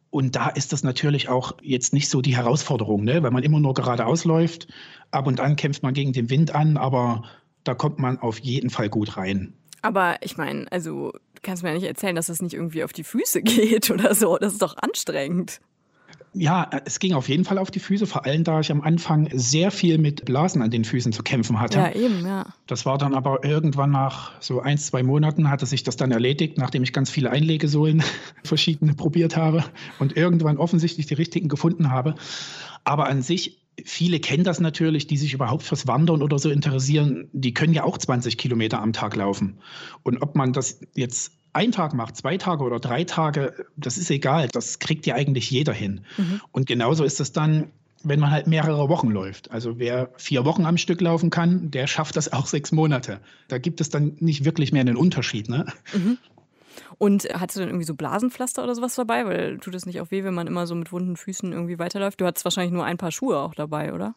Und 0.10 0.36
da 0.36 0.50
ist 0.50 0.74
das 0.74 0.84
natürlich 0.84 1.30
auch 1.30 1.54
jetzt 1.62 1.94
nicht 1.94 2.10
so 2.10 2.22
die 2.22 2.36
Herausforderung, 2.36 3.04
ne? 3.04 3.22
weil 3.22 3.32
man 3.32 3.44
immer 3.44 3.60
nur 3.60 3.76
geradeaus 3.76 4.26
läuft. 4.26 4.68
Ab 5.12 5.28
und 5.28 5.40
an 5.40 5.56
kämpft 5.56 5.84
man 5.84 5.94
gegen 5.94 6.14
den 6.14 6.30
Wind 6.30 6.54
an, 6.56 6.78
aber 6.78 7.24
da 7.64 7.74
kommt 7.74 8.00
man 8.00 8.20
auf 8.20 8.40
jeden 8.40 8.70
Fall 8.70 8.90
gut 8.90 9.18
rein. 9.18 9.54
Aber 9.82 10.18
ich 10.22 10.38
meine, 10.38 10.72
also 10.72 11.12
du 11.12 11.42
kannst 11.42 11.64
mir 11.64 11.70
ja 11.70 11.76
nicht 11.76 11.88
erzählen, 11.88 12.16
dass 12.16 12.28
das 12.28 12.42
nicht 12.42 12.54
irgendwie 12.54 12.84
auf 12.84 12.94
die 12.94 13.04
Füße 13.04 13.42
geht 13.44 13.90
oder 13.90 14.16
so. 14.16 14.38
Das 14.38 14.54
ist 14.54 14.62
doch 14.62 14.78
anstrengend. 14.78 15.60
Ja, 16.34 16.70
es 16.86 17.00
ging 17.00 17.14
auf 17.14 17.28
jeden 17.28 17.44
Fall 17.44 17.58
auf 17.58 17.72
die 17.72 17.82
Füße, 17.82 18.08
vor 18.08 18.26
allem 18.26 18.46
da 18.46 18.62
ich 18.62 18.72
am 18.72 18.82
Anfang 18.82 19.28
sehr 19.34 19.70
viel 19.70 19.98
mit 19.98 20.24
Blasen 20.24 20.62
an 20.62 20.72
den 20.72 20.86
Füßen 20.86 21.12
zu 21.12 21.24
kämpfen 21.24 21.60
hatte. 21.60 21.80
Ja, 21.80 21.92
eben, 21.94 22.26
ja. 22.26 22.46
Das 22.68 22.86
war 22.86 22.98
dann 22.98 23.14
aber 23.14 23.44
irgendwann 23.44 23.92
nach 23.92 24.32
so 24.40 24.62
ein, 24.62 24.78
zwei 24.78 25.04
Monaten 25.04 25.50
hatte 25.50 25.66
sich 25.66 25.84
das 25.84 25.98
dann 25.98 26.12
erledigt, 26.12 26.58
nachdem 26.58 26.84
ich 26.84 26.94
ganz 26.94 27.10
viele 27.10 27.32
Einlegesohlen 27.32 28.02
verschiedene 28.46 28.94
probiert 28.94 29.36
habe 29.36 29.66
und 30.00 30.16
irgendwann 30.16 30.58
offensichtlich 30.58 31.06
die 31.06 31.16
richtigen 31.16 31.50
gefunden 31.50 31.92
habe. 31.92 32.16
Aber 32.86 33.08
an 33.08 33.22
sich 33.22 33.61
viele 33.86 34.20
kennen 34.20 34.44
das 34.44 34.60
natürlich, 34.60 35.08
die 35.08 35.18
sich 35.18 35.34
überhaupt 35.34 35.64
fürs 35.64 35.88
Wandern 35.88 36.22
oder 36.22 36.40
so 36.40 36.50
interessieren, 36.50 37.30
die 37.34 37.54
können 37.54 37.74
ja 37.74 37.84
auch 37.84 37.98
20 37.98 38.38
Kilometer 38.38 38.82
am 38.82 38.94
Tag 38.94 39.16
laufen. 39.16 39.60
Und 40.04 40.22
ob 40.22 40.36
man 40.36 40.54
das 40.54 40.80
jetzt 40.94 41.34
einen 41.54 41.72
Tag 41.72 41.94
macht, 41.94 42.16
zwei 42.16 42.38
Tage 42.38 42.64
oder 42.64 42.80
drei 42.80 43.04
Tage, 43.04 43.54
das 43.76 43.98
ist 43.98 44.10
egal. 44.10 44.48
Das 44.48 44.80
kriegt 44.80 45.06
ja 45.06 45.16
eigentlich 45.16 45.50
jeder 45.52 45.74
hin. 45.74 46.02
Mhm. 46.18 46.42
Und 46.52 46.66
genauso 46.66 47.04
ist 47.04 47.20
es 47.20 47.34
dann, 47.34 47.72
wenn 48.04 48.20
man 48.20 48.32
halt 48.32 48.48
mehrere 48.48 48.90
Wochen 48.90 49.10
läuft. 49.10 49.52
Also 49.52 49.78
wer 49.78 50.10
vier 50.18 50.46
Wochen 50.46 50.66
am 50.66 50.78
Stück 50.78 51.02
laufen 51.02 51.30
kann, 51.30 51.72
der 51.72 51.88
schafft 51.88 52.16
das 52.16 52.34
auch 52.34 52.48
sechs 52.48 52.72
Monate. 52.72 53.20
Da 53.48 53.58
gibt 53.58 53.82
es 53.82 53.90
dann 53.90 54.16
nicht 54.20 54.46
wirklich 54.46 54.72
mehr 54.72 54.82
einen 54.82 54.96
Unterschied. 54.96 55.50
Ne? 55.50 55.66
Mhm. 55.94 56.18
Und 57.02 57.28
hattest 57.34 57.56
du 57.56 57.62
dann 57.62 57.70
irgendwie 57.70 57.88
so 57.88 57.96
Blasenpflaster 57.96 58.64
oder 58.64 58.76
sowas 58.76 58.94
dabei? 58.94 59.26
Weil 59.26 59.58
tut 59.58 59.74
es 59.74 59.88
nicht 59.88 60.00
auch 60.02 60.12
weh, 60.12 60.24
wenn 60.24 60.36
man 60.36 60.46
immer 60.46 60.68
so 60.68 60.76
mit 60.76 60.92
wunden 60.92 61.18
Füßen 61.18 61.52
irgendwie 61.52 61.80
weiterläuft? 61.80 62.22
Du 62.22 62.28
hattest 62.28 62.46
wahrscheinlich 62.46 62.72
nur 62.72 62.86
ein 62.86 62.98
paar 62.98 63.12
Schuhe 63.12 63.40
auch 63.40 63.56
dabei, 63.56 63.92
oder? 63.92 64.14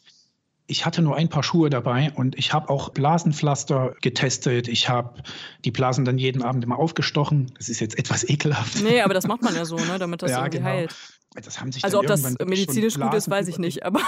Ich 0.66 0.84
hatte 0.84 1.00
nur 1.00 1.16
ein 1.16 1.30
paar 1.30 1.42
Schuhe 1.42 1.70
dabei 1.70 2.12
und 2.14 2.38
ich 2.38 2.52
habe 2.52 2.68
auch 2.68 2.90
Blasenpflaster 2.90 3.94
getestet. 4.02 4.68
Ich 4.68 4.90
habe 4.90 5.22
die 5.64 5.70
Blasen 5.70 6.04
dann 6.04 6.18
jeden 6.18 6.42
Abend 6.42 6.62
immer 6.62 6.78
aufgestochen. 6.78 7.54
Das 7.56 7.70
ist 7.70 7.80
jetzt 7.80 7.98
etwas 7.98 8.28
ekelhaft. 8.28 8.82
Nee, 8.82 9.00
aber 9.00 9.14
das 9.14 9.26
macht 9.26 9.40
man 9.40 9.56
ja 9.56 9.64
so, 9.64 9.76
ne? 9.76 9.98
damit 9.98 10.20
das 10.20 10.30
ja, 10.32 10.40
irgendwie 10.40 10.58
genau. 10.58 10.68
heilt. 10.68 10.94
Das 11.42 11.62
haben 11.62 11.72
sich 11.72 11.84
also 11.84 12.00
ob 12.00 12.06
das 12.06 12.22
medizinisch 12.38 13.00
gut 13.00 13.14
ist, 13.14 13.30
weiß 13.30 13.48
ich 13.48 13.56
nicht. 13.56 13.86
Aber 13.86 14.02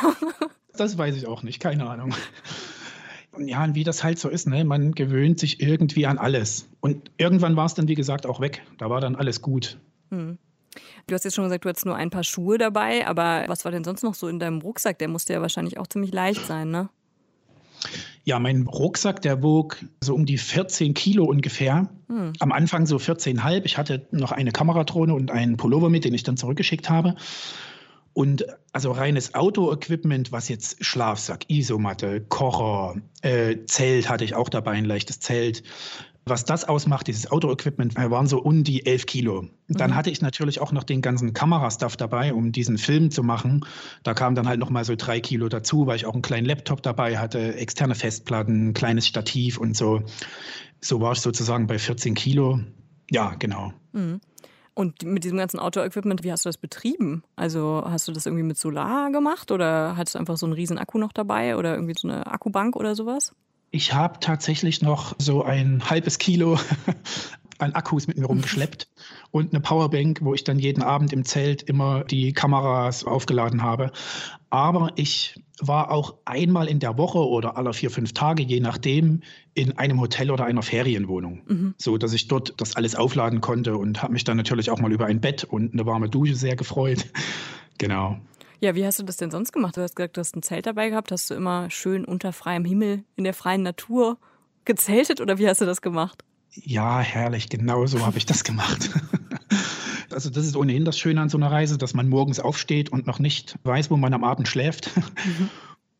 das 0.76 0.98
weiß 0.98 1.16
ich 1.16 1.26
auch 1.26 1.42
nicht, 1.42 1.60
keine 1.60 1.88
Ahnung 1.88 2.14
ja, 3.38 3.74
wie 3.74 3.84
das 3.84 4.02
halt 4.02 4.18
so 4.18 4.28
ist, 4.28 4.46
ne? 4.46 4.64
man 4.64 4.92
gewöhnt 4.92 5.38
sich 5.38 5.60
irgendwie 5.60 6.06
an 6.06 6.18
alles. 6.18 6.68
Und 6.80 7.10
irgendwann 7.16 7.56
war 7.56 7.66
es 7.66 7.74
dann, 7.74 7.88
wie 7.88 7.94
gesagt, 7.94 8.26
auch 8.26 8.40
weg. 8.40 8.62
Da 8.78 8.90
war 8.90 9.00
dann 9.00 9.16
alles 9.16 9.42
gut. 9.42 9.78
Hm. 10.10 10.38
Du 11.06 11.14
hast 11.14 11.24
jetzt 11.24 11.34
schon 11.34 11.44
gesagt, 11.44 11.64
du 11.64 11.68
hattest 11.68 11.86
nur 11.86 11.96
ein 11.96 12.10
paar 12.10 12.24
Schuhe 12.24 12.58
dabei, 12.58 13.06
aber 13.06 13.44
was 13.46 13.64
war 13.64 13.72
denn 13.72 13.84
sonst 13.84 14.02
noch 14.02 14.14
so 14.14 14.28
in 14.28 14.38
deinem 14.38 14.60
Rucksack? 14.60 14.98
Der 14.98 15.08
musste 15.08 15.32
ja 15.32 15.40
wahrscheinlich 15.40 15.78
auch 15.78 15.86
ziemlich 15.86 16.12
leicht 16.12 16.46
sein, 16.46 16.70
ne? 16.70 16.88
Ja, 18.24 18.40
mein 18.40 18.62
Rucksack, 18.62 19.22
der 19.22 19.42
wog 19.42 19.76
so 20.00 20.14
um 20.14 20.26
die 20.26 20.38
14 20.38 20.94
Kilo 20.94 21.24
ungefähr. 21.24 21.88
Hm. 22.08 22.32
Am 22.40 22.52
Anfang 22.52 22.86
so 22.86 22.96
14,5. 22.96 23.62
Ich 23.64 23.78
hatte 23.78 24.06
noch 24.10 24.32
eine 24.32 24.50
Kameradrohne 24.50 25.14
und 25.14 25.30
einen 25.30 25.56
Pullover 25.56 25.90
mit, 25.90 26.04
den 26.04 26.12
ich 26.12 26.24
dann 26.24 26.36
zurückgeschickt 26.36 26.90
habe. 26.90 27.14
Und 28.16 28.46
also 28.72 28.92
reines 28.92 29.34
Auto-Equipment, 29.34 30.32
was 30.32 30.48
jetzt 30.48 30.82
Schlafsack, 30.82 31.50
Isomatte, 31.50 32.22
Kocher, 32.22 32.94
äh, 33.20 33.58
Zelt 33.66 34.08
hatte 34.08 34.24
ich 34.24 34.34
auch 34.34 34.48
dabei, 34.48 34.70
ein 34.70 34.86
leichtes 34.86 35.20
Zelt. 35.20 35.62
Was 36.24 36.46
das 36.46 36.64
ausmacht, 36.64 37.08
dieses 37.08 37.30
Auto-Equipment, 37.30 37.98
äh, 37.98 38.10
waren 38.10 38.26
so 38.26 38.38
um 38.38 38.64
die 38.64 38.86
11 38.86 39.04
Kilo. 39.04 39.48
Dann 39.68 39.90
mhm. 39.90 39.96
hatte 39.96 40.08
ich 40.08 40.22
natürlich 40.22 40.62
auch 40.62 40.72
noch 40.72 40.84
den 40.84 41.02
ganzen 41.02 41.34
Kamerastuff 41.34 41.98
dabei, 41.98 42.32
um 42.32 42.52
diesen 42.52 42.78
Film 42.78 43.10
zu 43.10 43.22
machen. 43.22 43.66
Da 44.02 44.14
kam 44.14 44.34
dann 44.34 44.48
halt 44.48 44.60
noch 44.60 44.70
mal 44.70 44.86
so 44.86 44.94
drei 44.96 45.20
Kilo 45.20 45.50
dazu, 45.50 45.86
weil 45.86 45.96
ich 45.96 46.06
auch 46.06 46.14
einen 46.14 46.22
kleinen 46.22 46.46
Laptop 46.46 46.82
dabei 46.82 47.18
hatte, 47.18 47.56
externe 47.56 47.94
Festplatten, 47.94 48.68
ein 48.68 48.72
kleines 48.72 49.06
Stativ 49.06 49.58
und 49.58 49.76
so. 49.76 50.04
So 50.80 51.02
war 51.02 51.12
ich 51.12 51.20
sozusagen 51.20 51.66
bei 51.66 51.78
14 51.78 52.14
Kilo. 52.14 52.60
Ja, 53.10 53.34
genau. 53.38 53.74
Mhm. 53.92 54.22
Und 54.76 55.04
mit 55.04 55.24
diesem 55.24 55.38
ganzen 55.38 55.58
Outdoor-Equipment, 55.58 56.22
wie 56.22 56.30
hast 56.30 56.44
du 56.44 56.50
das 56.50 56.58
betrieben? 56.58 57.24
Also 57.34 57.82
hast 57.86 58.08
du 58.08 58.12
das 58.12 58.26
irgendwie 58.26 58.42
mit 58.42 58.58
Solar 58.58 59.10
gemacht 59.10 59.50
oder 59.50 59.96
hattest 59.96 60.16
du 60.16 60.18
einfach 60.18 60.36
so 60.36 60.44
einen 60.44 60.52
riesen 60.52 60.76
Akku 60.76 60.98
noch 60.98 61.14
dabei 61.14 61.56
oder 61.56 61.72
irgendwie 61.72 61.94
so 61.96 62.06
eine 62.06 62.26
Akkubank 62.26 62.76
oder 62.76 62.94
sowas? 62.94 63.32
Ich 63.70 63.94
habe 63.94 64.20
tatsächlich 64.20 64.82
noch 64.82 65.14
so 65.18 65.42
ein 65.42 65.82
halbes 65.88 66.18
Kilo 66.18 66.58
an 67.58 67.72
Akkus 67.72 68.06
mit 68.06 68.18
mir 68.18 68.26
rumgeschleppt 68.26 68.88
und 69.30 69.52
eine 69.52 69.60
Powerbank, 69.60 70.20
wo 70.22 70.34
ich 70.34 70.44
dann 70.44 70.58
jeden 70.58 70.82
Abend 70.82 71.12
im 71.12 71.24
Zelt 71.24 71.62
immer 71.62 72.04
die 72.04 72.32
Kameras 72.32 73.04
aufgeladen 73.04 73.62
habe. 73.62 73.92
Aber 74.50 74.92
ich 74.96 75.40
war 75.60 75.90
auch 75.90 76.14
einmal 76.24 76.68
in 76.68 76.78
der 76.78 76.98
Woche 76.98 77.18
oder 77.18 77.56
alle 77.56 77.72
vier, 77.72 77.90
fünf 77.90 78.12
Tage, 78.12 78.42
je 78.42 78.60
nachdem, 78.60 79.22
in 79.54 79.76
einem 79.78 80.00
Hotel 80.00 80.30
oder 80.30 80.44
einer 80.44 80.62
Ferienwohnung. 80.62 81.42
Mhm. 81.46 81.74
So 81.78 81.98
dass 81.98 82.12
ich 82.12 82.28
dort 82.28 82.54
das 82.58 82.76
alles 82.76 82.94
aufladen 82.94 83.40
konnte 83.40 83.76
und 83.76 84.02
habe 84.02 84.12
mich 84.12 84.24
dann 84.24 84.36
natürlich 84.36 84.70
auch 84.70 84.78
mal 84.78 84.92
über 84.92 85.06
ein 85.06 85.20
Bett 85.20 85.44
und 85.44 85.72
eine 85.72 85.86
warme 85.86 86.08
Dusche 86.08 86.34
sehr 86.34 86.56
gefreut. 86.56 87.06
genau. 87.78 88.18
Ja, 88.60 88.74
wie 88.74 88.86
hast 88.86 88.98
du 88.98 89.02
das 89.02 89.16
denn 89.18 89.30
sonst 89.30 89.52
gemacht? 89.52 89.76
Du 89.76 89.82
hast 89.82 89.96
gesagt, 89.96 90.16
du 90.16 90.20
hast 90.20 90.34
ein 90.34 90.42
Zelt 90.42 90.66
dabei 90.66 90.88
gehabt. 90.88 91.12
Hast 91.12 91.30
du 91.30 91.34
immer 91.34 91.70
schön 91.70 92.04
unter 92.04 92.32
freiem 92.32 92.64
Himmel 92.64 93.04
in 93.16 93.24
der 93.24 93.34
freien 93.34 93.62
Natur 93.62 94.18
gezeltet 94.64 95.20
oder 95.20 95.38
wie 95.38 95.48
hast 95.48 95.60
du 95.60 95.66
das 95.66 95.82
gemacht? 95.82 96.24
Ja, 96.62 97.00
herrlich, 97.00 97.48
genau 97.48 97.86
so 97.86 98.04
habe 98.04 98.18
ich 98.18 98.26
das 98.26 98.44
gemacht. 98.44 98.90
Also 100.08 100.30
das 100.30 100.46
ist 100.46 100.56
ohnehin 100.56 100.86
das 100.86 100.98
Schöne 100.98 101.20
an 101.20 101.28
so 101.28 101.36
einer 101.36 101.50
Reise, 101.50 101.76
dass 101.76 101.92
man 101.92 102.08
morgens 102.08 102.40
aufsteht 102.40 102.90
und 102.90 103.06
noch 103.06 103.18
nicht 103.18 103.58
weiß, 103.64 103.90
wo 103.90 103.98
man 103.98 104.14
am 104.14 104.24
Abend 104.24 104.48
schläft. 104.48 104.90
Mhm. 104.96 105.50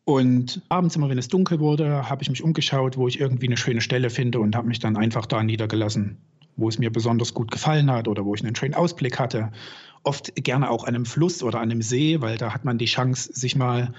Und 0.05 0.61
abends 0.69 0.95
immer, 0.95 1.09
wenn 1.09 1.19
es 1.19 1.27
dunkel 1.27 1.59
wurde, 1.59 2.09
habe 2.09 2.23
ich 2.23 2.29
mich 2.29 2.41
umgeschaut, 2.41 2.97
wo 2.97 3.07
ich 3.07 3.19
irgendwie 3.19 3.45
eine 3.45 3.57
schöne 3.57 3.81
Stelle 3.81 4.09
finde 4.09 4.39
und 4.39 4.55
habe 4.55 4.69
mich 4.69 4.79
dann 4.79 4.97
einfach 4.97 5.27
da 5.27 5.43
niedergelassen, 5.43 6.17
wo 6.55 6.69
es 6.69 6.79
mir 6.79 6.89
besonders 6.89 7.33
gut 7.33 7.51
gefallen 7.51 7.91
hat 7.91 8.07
oder 8.07 8.25
wo 8.25 8.33
ich 8.33 8.43
einen 8.43 8.55
schönen 8.55 8.73
Ausblick 8.73 9.19
hatte. 9.19 9.51
Oft 10.03 10.33
gerne 10.35 10.71
auch 10.71 10.85
an 10.85 10.95
einem 10.95 11.05
Fluss 11.05 11.43
oder 11.43 11.59
an 11.59 11.69
einem 11.69 11.81
See, 11.81 12.21
weil 12.21 12.37
da 12.37 12.53
hat 12.53 12.65
man 12.65 12.77
die 12.77 12.85
Chance, 12.85 13.29
sich 13.33 13.55
mal 13.55 13.93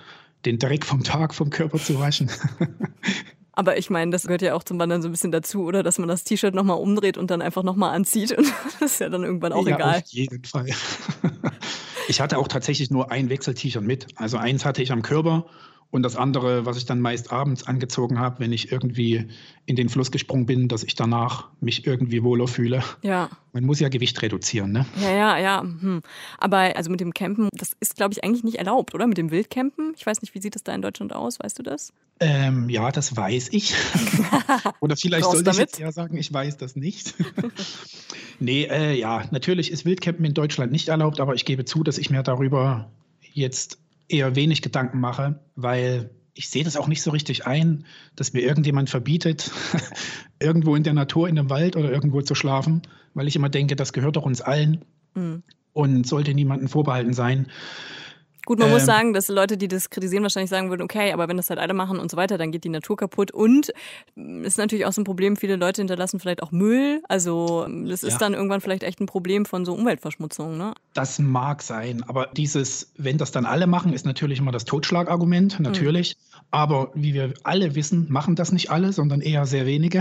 den 0.46 0.58
Dreck 0.58 0.86
vom 0.86 1.04
Tag 1.04 1.34
vom 1.34 1.50
Körper 1.50 1.78
zu 1.78 2.00
waschen. 2.00 2.30
Aber 3.58 3.76
ich 3.76 3.90
meine, 3.90 4.12
das 4.12 4.22
gehört 4.22 4.42
ja 4.42 4.54
auch 4.54 4.62
zum 4.62 4.78
Wandern 4.78 5.02
so 5.02 5.08
ein 5.08 5.10
bisschen 5.10 5.32
dazu, 5.32 5.64
oder? 5.64 5.82
Dass 5.82 5.98
man 5.98 6.06
das 6.06 6.22
T-Shirt 6.22 6.54
nochmal 6.54 6.78
umdreht 6.78 7.18
und 7.18 7.28
dann 7.28 7.42
einfach 7.42 7.64
nochmal 7.64 7.92
anzieht. 7.92 8.30
Und 8.38 8.46
das 8.78 8.92
ist 8.92 9.00
ja 9.00 9.08
dann 9.08 9.24
irgendwann 9.24 9.52
auch 9.52 9.66
ja, 9.66 9.74
egal. 9.74 9.96
Auf 9.96 10.06
jeden 10.06 10.44
Fall. 10.44 10.66
Ich 12.10 12.22
hatte 12.22 12.38
auch 12.38 12.48
tatsächlich 12.48 12.90
nur 12.90 13.10
ein 13.12 13.28
Wechsel-T-Shirt 13.28 13.82
mit. 13.82 14.06
Also 14.16 14.38
eins 14.38 14.64
hatte 14.64 14.82
ich 14.82 14.92
am 14.92 15.02
Körper 15.02 15.44
und 15.90 16.02
das 16.02 16.16
andere, 16.16 16.66
was 16.66 16.76
ich 16.76 16.84
dann 16.84 17.00
meist 17.00 17.32
abends 17.32 17.66
angezogen 17.66 18.18
habe, 18.18 18.40
wenn 18.40 18.52
ich 18.52 18.70
irgendwie 18.70 19.26
in 19.64 19.74
den 19.74 19.88
Fluss 19.88 20.10
gesprungen 20.10 20.44
bin, 20.44 20.68
dass 20.68 20.82
ich 20.82 20.94
danach 20.94 21.48
mich 21.60 21.86
irgendwie 21.86 22.22
wohler 22.22 22.46
fühle. 22.46 22.82
Ja. 23.02 23.30
Man 23.54 23.64
muss 23.64 23.80
ja 23.80 23.88
Gewicht 23.88 24.20
reduzieren, 24.20 24.72
ne? 24.72 24.84
Ja, 25.00 25.10
ja, 25.10 25.38
ja. 25.38 25.62
Hm. 25.62 26.02
Aber 26.36 26.76
also 26.76 26.90
mit 26.90 27.00
dem 27.00 27.14
Campen, 27.14 27.48
das 27.52 27.72
ist, 27.80 27.96
glaube 27.96 28.12
ich, 28.12 28.22
eigentlich 28.22 28.44
nicht 28.44 28.58
erlaubt, 28.58 28.94
oder? 28.94 29.06
Mit 29.06 29.16
dem 29.16 29.30
Wildcampen? 29.30 29.94
Ich 29.96 30.04
weiß 30.04 30.20
nicht, 30.20 30.34
wie 30.34 30.40
sieht 30.42 30.54
das 30.54 30.62
da 30.62 30.74
in 30.74 30.82
Deutschland 30.82 31.14
aus? 31.14 31.40
Weißt 31.40 31.58
du 31.58 31.62
das? 31.62 31.94
Ähm, 32.20 32.68
ja, 32.68 32.90
das 32.90 33.16
weiß 33.16 33.48
ich. 33.52 33.74
oder 34.80 34.94
vielleicht 34.94 35.24
sollte 35.24 35.50
ich 35.50 35.56
jetzt 35.56 35.78
ja 35.78 35.90
sagen, 35.90 36.18
ich 36.18 36.30
weiß 36.30 36.58
das 36.58 36.76
nicht. 36.76 37.14
nee, 38.40 38.64
äh, 38.64 38.94
ja, 38.94 39.24
natürlich 39.30 39.70
ist 39.70 39.86
Wildcampen 39.86 40.24
in 40.26 40.34
Deutschland 40.34 40.70
nicht 40.70 40.88
erlaubt, 40.88 41.18
aber 41.18 41.34
ich 41.34 41.46
gebe 41.46 41.64
zu, 41.64 41.82
dass 41.82 41.96
ich 41.96 42.10
mir 42.10 42.22
darüber 42.22 42.90
jetzt 43.32 43.78
eher 44.08 44.36
wenig 44.36 44.62
Gedanken 44.62 45.00
mache, 45.00 45.40
weil 45.56 46.10
ich 46.34 46.50
sehe 46.50 46.62
das 46.62 46.76
auch 46.76 46.86
nicht 46.86 47.02
so 47.02 47.10
richtig 47.10 47.46
ein, 47.46 47.84
dass 48.14 48.32
mir 48.32 48.42
irgendjemand 48.42 48.88
verbietet, 48.90 49.50
irgendwo 50.40 50.76
in 50.76 50.84
der 50.84 50.94
Natur, 50.94 51.28
in 51.28 51.38
einem 51.38 51.50
Wald 51.50 51.74
oder 51.74 51.90
irgendwo 51.90 52.22
zu 52.22 52.36
schlafen, 52.36 52.82
weil 53.14 53.26
ich 53.26 53.34
immer 53.34 53.48
denke, 53.48 53.74
das 53.74 53.92
gehört 53.92 54.16
doch 54.16 54.24
uns 54.24 54.40
allen 54.40 54.84
mhm. 55.14 55.42
und 55.72 56.06
sollte 56.06 56.34
niemandem 56.34 56.68
vorbehalten 56.68 57.12
sein. 57.12 57.48
Gut, 58.48 58.60
man 58.60 58.68
ähm, 58.68 58.72
muss 58.72 58.86
sagen, 58.86 59.12
dass 59.12 59.28
Leute, 59.28 59.58
die 59.58 59.68
das 59.68 59.90
kritisieren, 59.90 60.22
wahrscheinlich 60.22 60.48
sagen 60.48 60.70
würden, 60.70 60.80
okay, 60.80 61.12
aber 61.12 61.28
wenn 61.28 61.36
das 61.36 61.50
halt 61.50 61.60
alle 61.60 61.74
machen 61.74 61.98
und 61.98 62.10
so 62.10 62.16
weiter, 62.16 62.38
dann 62.38 62.50
geht 62.50 62.64
die 62.64 62.70
Natur 62.70 62.96
kaputt. 62.96 63.30
Und 63.30 63.74
mm, 64.14 64.42
ist 64.42 64.56
natürlich 64.56 64.86
auch 64.86 64.92
so 64.94 65.02
ein 65.02 65.04
Problem, 65.04 65.36
viele 65.36 65.56
Leute 65.56 65.82
hinterlassen 65.82 66.18
vielleicht 66.18 66.42
auch 66.42 66.50
Müll. 66.50 67.02
Also 67.10 67.66
das 67.68 68.02
ist 68.02 68.12
ja. 68.14 68.18
dann 68.18 68.32
irgendwann 68.32 68.62
vielleicht 68.62 68.84
echt 68.84 69.02
ein 69.02 69.06
Problem 69.06 69.44
von 69.44 69.66
so 69.66 69.74
Umweltverschmutzung. 69.74 70.56
Ne? 70.56 70.72
Das 70.94 71.18
mag 71.18 71.62
sein, 71.62 72.02
aber 72.08 72.28
dieses, 72.34 72.90
wenn 72.96 73.18
das 73.18 73.32
dann 73.32 73.44
alle 73.44 73.66
machen, 73.66 73.92
ist 73.92 74.06
natürlich 74.06 74.38
immer 74.38 74.50
das 74.50 74.64
Totschlagargument, 74.64 75.60
natürlich. 75.60 76.16
Mhm. 76.16 76.38
Aber 76.50 76.90
wie 76.94 77.12
wir 77.12 77.34
alle 77.42 77.74
wissen, 77.74 78.06
machen 78.08 78.34
das 78.34 78.50
nicht 78.50 78.70
alle, 78.70 78.94
sondern 78.94 79.20
eher 79.20 79.44
sehr 79.44 79.66
wenige. 79.66 80.00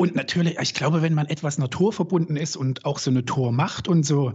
Und 0.00 0.14
natürlich, 0.14 0.56
ich 0.60 0.74
glaube, 0.74 1.02
wenn 1.02 1.12
man 1.12 1.26
etwas 1.26 1.58
naturverbunden 1.58 2.36
ist 2.36 2.56
und 2.56 2.84
auch 2.84 3.00
so 3.00 3.10
eine 3.10 3.24
Tour 3.24 3.50
macht 3.50 3.88
und 3.88 4.06
so, 4.06 4.32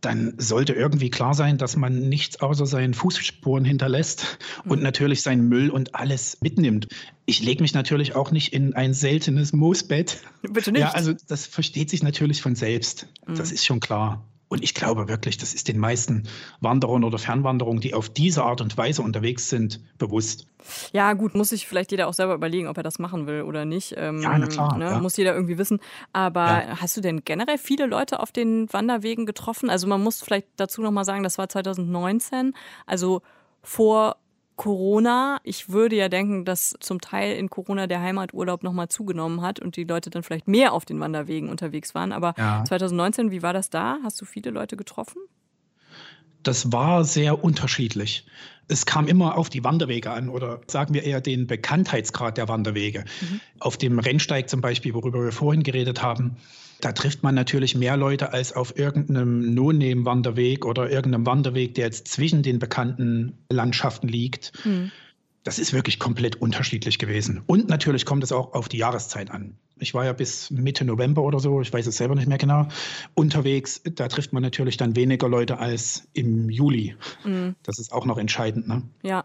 dann 0.00 0.34
sollte 0.38 0.72
irgendwie 0.72 1.08
klar 1.08 1.34
sein, 1.34 1.56
dass 1.56 1.76
man 1.76 2.08
nichts 2.08 2.40
außer 2.40 2.66
seinen 2.66 2.94
Fußspuren 2.94 3.64
hinterlässt 3.64 4.38
und 4.64 4.78
mhm. 4.78 4.82
natürlich 4.82 5.22
seinen 5.22 5.48
Müll 5.48 5.70
und 5.70 5.94
alles 5.94 6.38
mitnimmt. 6.40 6.88
Ich 7.26 7.40
lege 7.40 7.62
mich 7.62 7.74
natürlich 7.74 8.16
auch 8.16 8.32
nicht 8.32 8.52
in 8.52 8.74
ein 8.74 8.92
seltenes 8.92 9.52
Moosbett. 9.52 10.20
Bitte 10.42 10.72
nicht. 10.72 10.80
Ja, 10.80 10.90
also 10.90 11.12
das 11.28 11.46
versteht 11.46 11.90
sich 11.90 12.02
natürlich 12.02 12.42
von 12.42 12.56
selbst. 12.56 13.06
Mhm. 13.24 13.36
Das 13.36 13.52
ist 13.52 13.64
schon 13.64 13.78
klar. 13.78 14.26
Und 14.54 14.62
ich 14.62 14.72
glaube 14.72 15.08
wirklich, 15.08 15.36
das 15.36 15.52
ist 15.52 15.66
den 15.66 15.78
meisten 15.78 16.28
Wanderern 16.60 17.02
oder 17.02 17.18
Fernwanderungen, 17.18 17.80
die 17.80 17.92
auf 17.92 18.08
diese 18.08 18.44
Art 18.44 18.60
und 18.60 18.76
Weise 18.78 19.02
unterwegs 19.02 19.48
sind, 19.48 19.80
bewusst. 19.98 20.46
Ja, 20.92 21.12
gut, 21.14 21.34
muss 21.34 21.48
sich 21.48 21.66
vielleicht 21.66 21.90
jeder 21.90 22.06
auch 22.06 22.14
selber 22.14 22.34
überlegen, 22.34 22.68
ob 22.68 22.76
er 22.76 22.84
das 22.84 23.00
machen 23.00 23.26
will 23.26 23.42
oder 23.42 23.64
nicht. 23.64 23.94
Ähm, 23.96 24.22
ja, 24.22 24.38
na 24.38 24.46
klar. 24.46 24.78
Ne? 24.78 24.84
Ja. 24.84 25.00
Muss 25.00 25.16
jeder 25.16 25.34
irgendwie 25.34 25.58
wissen. 25.58 25.80
Aber 26.12 26.46
ja. 26.46 26.80
hast 26.80 26.96
du 26.96 27.00
denn 27.00 27.24
generell 27.24 27.58
viele 27.58 27.86
Leute 27.86 28.20
auf 28.20 28.30
den 28.30 28.72
Wanderwegen 28.72 29.26
getroffen? 29.26 29.70
Also 29.70 29.88
man 29.88 30.00
muss 30.00 30.22
vielleicht 30.22 30.46
dazu 30.54 30.82
nochmal 30.82 31.04
sagen, 31.04 31.24
das 31.24 31.36
war 31.36 31.48
2019, 31.48 32.54
also 32.86 33.22
vor 33.60 34.18
Corona. 34.56 35.38
Ich 35.42 35.70
würde 35.70 35.96
ja 35.96 36.08
denken, 36.08 36.44
dass 36.44 36.74
zum 36.80 37.00
Teil 37.00 37.36
in 37.36 37.50
Corona 37.50 37.86
der 37.86 38.00
Heimaturlaub 38.00 38.62
nochmal 38.62 38.88
zugenommen 38.88 39.42
hat 39.42 39.60
und 39.60 39.76
die 39.76 39.84
Leute 39.84 40.10
dann 40.10 40.22
vielleicht 40.22 40.48
mehr 40.48 40.72
auf 40.72 40.84
den 40.84 41.00
Wanderwegen 41.00 41.48
unterwegs 41.48 41.94
waren. 41.94 42.12
Aber 42.12 42.34
ja. 42.38 42.64
2019, 42.64 43.30
wie 43.30 43.42
war 43.42 43.52
das 43.52 43.70
da? 43.70 43.98
Hast 44.02 44.20
du 44.20 44.24
viele 44.24 44.50
Leute 44.50 44.76
getroffen? 44.76 45.20
Das 46.42 46.72
war 46.72 47.04
sehr 47.04 47.42
unterschiedlich. 47.42 48.26
Es 48.68 48.86
kam 48.86 49.08
immer 49.08 49.36
auf 49.36 49.48
die 49.48 49.64
Wanderwege 49.64 50.10
an 50.10 50.28
oder 50.28 50.60
sagen 50.66 50.94
wir 50.94 51.02
eher 51.02 51.20
den 51.20 51.46
Bekanntheitsgrad 51.46 52.36
der 52.36 52.48
Wanderwege. 52.48 53.04
Mhm. 53.20 53.40
Auf 53.60 53.76
dem 53.76 53.98
Rennsteig 53.98 54.48
zum 54.48 54.60
Beispiel, 54.60 54.94
worüber 54.94 55.22
wir 55.24 55.32
vorhin 55.32 55.62
geredet 55.62 56.02
haben, 56.02 56.36
da 56.84 56.92
trifft 56.92 57.22
man 57.22 57.34
natürlich 57.34 57.74
mehr 57.74 57.96
Leute 57.96 58.34
als 58.34 58.52
auf 58.52 58.76
irgendeinem 58.76 59.54
No-Name-Wanderweg 59.54 60.66
oder 60.66 60.90
irgendeinem 60.90 61.24
Wanderweg, 61.24 61.74
der 61.74 61.86
jetzt 61.86 62.08
zwischen 62.08 62.42
den 62.42 62.58
bekannten 62.58 63.38
Landschaften 63.48 64.06
liegt. 64.06 64.52
Mhm. 64.66 64.90
Das 65.44 65.58
ist 65.58 65.72
wirklich 65.72 65.98
komplett 65.98 66.36
unterschiedlich 66.36 66.98
gewesen. 66.98 67.42
Und 67.46 67.68
natürlich 67.68 68.04
kommt 68.04 68.22
es 68.22 68.32
auch 68.32 68.52
auf 68.52 68.68
die 68.68 68.76
Jahreszeit 68.76 69.30
an. 69.30 69.56
Ich 69.78 69.94
war 69.94 70.04
ja 70.04 70.12
bis 70.12 70.50
Mitte 70.50 70.84
November 70.84 71.22
oder 71.22 71.40
so, 71.40 71.62
ich 71.62 71.72
weiß 71.72 71.86
es 71.86 71.96
selber 71.96 72.14
nicht 72.14 72.28
mehr 72.28 72.38
genau, 72.38 72.68
unterwegs. 73.14 73.80
Da 73.82 74.08
trifft 74.08 74.34
man 74.34 74.42
natürlich 74.42 74.76
dann 74.76 74.94
weniger 74.94 75.28
Leute 75.28 75.58
als 75.58 76.06
im 76.12 76.50
Juli. 76.50 76.96
Mhm. 77.24 77.54
Das 77.62 77.78
ist 77.78 77.92
auch 77.94 78.04
noch 78.04 78.18
entscheidend. 78.18 78.68
Ne? 78.68 78.82
Ja. 79.02 79.24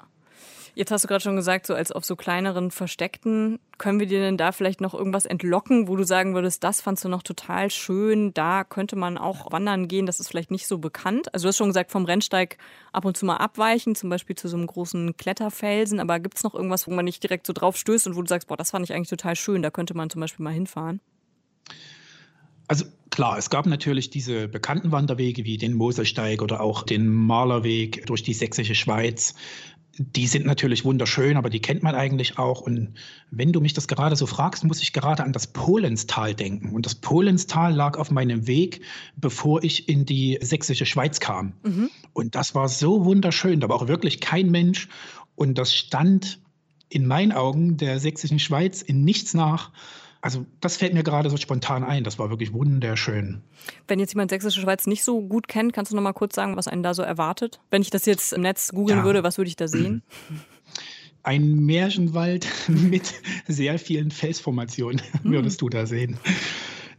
Jetzt 0.79 0.91
hast 0.91 1.03
du 1.03 1.09
gerade 1.09 1.21
schon 1.21 1.35
gesagt, 1.35 1.67
so 1.67 1.73
als 1.73 1.91
auf 1.91 2.05
so 2.05 2.15
kleineren 2.15 2.71
Versteckten, 2.71 3.59
können 3.77 3.99
wir 3.99 4.07
dir 4.07 4.21
denn 4.21 4.37
da 4.37 4.53
vielleicht 4.53 4.79
noch 4.79 4.93
irgendwas 4.93 5.25
entlocken, 5.25 5.89
wo 5.89 5.97
du 5.97 6.05
sagen 6.05 6.35
würdest, 6.35 6.63
das 6.63 6.79
fandst 6.79 7.03
du 7.03 7.09
noch 7.09 7.21
total 7.21 7.69
schön, 7.69 8.33
da 8.33 8.63
könnte 8.63 8.95
man 8.95 9.17
auch 9.17 9.51
wandern 9.51 9.89
gehen, 9.89 10.05
das 10.05 10.21
ist 10.21 10.29
vielleicht 10.29 10.51
nicht 10.51 10.67
so 10.67 10.77
bekannt. 10.77 11.33
Also 11.33 11.43
du 11.43 11.47
hast 11.49 11.57
schon 11.57 11.67
gesagt, 11.67 11.91
vom 11.91 12.05
Rennsteig 12.05 12.57
ab 12.93 13.03
und 13.03 13.17
zu 13.17 13.25
mal 13.25 13.35
abweichen, 13.35 13.93
zum 13.93 14.09
Beispiel 14.09 14.37
zu 14.37 14.47
so 14.47 14.55
einem 14.55 14.67
großen 14.67 15.17
Kletterfelsen, 15.17 15.99
aber 15.99 16.21
gibt 16.21 16.37
es 16.37 16.45
noch 16.45 16.55
irgendwas, 16.55 16.87
wo 16.87 16.91
man 16.91 17.03
nicht 17.03 17.21
direkt 17.21 17.45
so 17.45 17.51
drauf 17.51 17.75
stößt 17.75 18.07
und 18.07 18.15
wo 18.15 18.21
du 18.21 18.29
sagst, 18.29 18.47
boah, 18.47 18.55
das 18.55 18.71
fand 18.71 18.85
ich 18.85 18.93
eigentlich 18.93 19.09
total 19.09 19.35
schön, 19.35 19.61
da 19.61 19.71
könnte 19.71 19.97
man 19.97 20.09
zum 20.09 20.21
Beispiel 20.21 20.45
mal 20.45 20.53
hinfahren? 20.53 21.01
Also 22.69 22.85
klar, 23.09 23.37
es 23.37 23.49
gab 23.49 23.65
natürlich 23.65 24.11
diese 24.11 24.47
bekannten 24.47 24.93
Wanderwege 24.93 25.43
wie 25.43 25.57
den 25.57 25.73
Moselsteig 25.73 26.41
oder 26.41 26.61
auch 26.61 26.83
den 26.83 27.09
Malerweg 27.09 28.05
durch 28.05 28.23
die 28.23 28.33
sächsische 28.33 28.75
Schweiz 28.75 29.35
die 29.99 30.27
sind 30.27 30.45
natürlich 30.45 30.85
wunderschön, 30.85 31.35
aber 31.35 31.49
die 31.49 31.59
kennt 31.59 31.83
man 31.83 31.93
eigentlich 31.93 32.39
auch. 32.39 32.61
Und 32.61 32.95
wenn 33.31 33.51
du 33.51 33.59
mich 33.59 33.73
das 33.73 33.87
gerade 33.89 34.15
so 34.15 34.25
fragst, 34.25 34.63
muss 34.63 34.81
ich 34.81 34.93
gerade 34.93 35.23
an 35.23 35.33
das 35.33 35.47
Polenstal 35.47 36.33
denken. 36.33 36.73
Und 36.73 36.85
das 36.85 36.95
Polenstal 36.95 37.73
lag 37.73 37.97
auf 37.97 38.09
meinem 38.09 38.47
Weg, 38.47 38.81
bevor 39.17 39.61
ich 39.61 39.89
in 39.89 40.05
die 40.05 40.39
sächsische 40.41 40.85
Schweiz 40.85 41.19
kam. 41.19 41.53
Mhm. 41.63 41.89
Und 42.13 42.35
das 42.35 42.55
war 42.55 42.69
so 42.69 43.03
wunderschön. 43.03 43.59
Da 43.59 43.67
war 43.67 43.75
auch 43.75 43.87
wirklich 43.89 44.21
kein 44.21 44.49
Mensch. 44.49 44.87
Und 45.35 45.57
das 45.57 45.75
stand 45.75 46.39
in 46.87 47.05
meinen 47.05 47.33
Augen 47.33 47.75
der 47.75 47.99
sächsischen 47.99 48.39
Schweiz 48.39 48.81
in 48.81 49.03
nichts 49.03 49.33
nach. 49.33 49.71
Also 50.21 50.45
das 50.59 50.77
fällt 50.77 50.93
mir 50.93 51.03
gerade 51.03 51.29
so 51.29 51.37
spontan 51.37 51.83
ein. 51.83 52.03
Das 52.03 52.19
war 52.19 52.29
wirklich 52.29 52.51
wunderschön. 52.51 53.41
Wenn 53.87 53.99
jetzt 53.99 54.13
jemand 54.13 54.31
Sächsische 54.31 54.59
Schweiz 54.59 54.85
nicht 54.85 55.03
so 55.03 55.21
gut 55.21 55.47
kennt, 55.47 55.71
kannst 55.71 55.91
du 55.91 55.95
noch 55.95 56.03
mal 56.03 56.13
kurz 56.13 56.35
sagen, 56.35 56.57
was 56.57 56.67
einen 56.67 56.83
da 56.83 56.93
so 56.93 57.03
erwartet? 57.03 57.59
Wenn 57.71 57.81
ich 57.81 57.89
das 57.89 58.05
jetzt 58.05 58.33
im 58.33 58.41
Netz 58.41 58.71
googeln 58.73 58.99
ja. 58.99 59.05
würde, 59.05 59.23
was 59.23 59.37
würde 59.37 59.47
ich 59.47 59.55
da 59.55 59.67
sehen? 59.67 60.03
Ein 61.23 61.65
Märchenwald 61.65 62.47
mit 62.67 63.13
sehr 63.47 63.77
vielen 63.79 64.11
Felsformationen 64.11 65.01
würdest 65.23 65.61
du 65.61 65.69
da 65.69 65.85
sehen. 65.85 66.17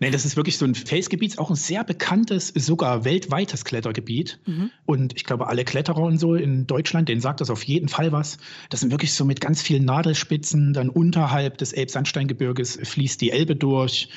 Nee, 0.01 0.11
das 0.11 0.25
ist 0.25 0.37
wirklich 0.37 0.57
so 0.57 0.65
ein 0.65 0.75
Felsgebiet, 0.75 1.39
auch 1.39 1.51
ein 1.51 1.57
sehr 1.57 1.85
bekanntes, 1.85 2.49
sogar 2.49 3.05
weltweites 3.05 3.67
Klettergebiet. 3.67 4.41
Mhm. 4.47 4.71
Und 4.87 5.15
ich 5.15 5.25
glaube, 5.25 5.47
alle 5.47 5.63
Kletterer 5.65 6.01
und 6.01 6.19
so 6.19 6.35
in 6.35 6.67
Deutschland, 6.67 7.11
denen 7.11 7.21
sagt 7.21 7.43
das 7.43 7.51
auf 7.51 7.63
jeden 7.65 7.89
Fall 7.89 8.11
was. 8.11 8.39
Das 8.71 8.81
sind 8.81 8.91
wirklich 8.91 9.13
so 9.13 9.27
mit 9.27 9.43
ganz 9.43 9.61
vielen 9.61 9.85
Nadelspitzen. 9.85 10.73
Dann 10.73 10.89
unterhalb 10.89 11.59
des 11.59 11.75
Elbsandsteingebirges 11.75 12.81
fließt 12.83 13.21
die 13.21 13.31
Elbe 13.31 13.57
durch. 13.57 14.09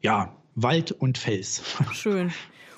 Ja, 0.00 0.34
Wald 0.54 0.92
und 0.92 1.18
Fels. 1.18 1.62
Schön. 1.92 2.32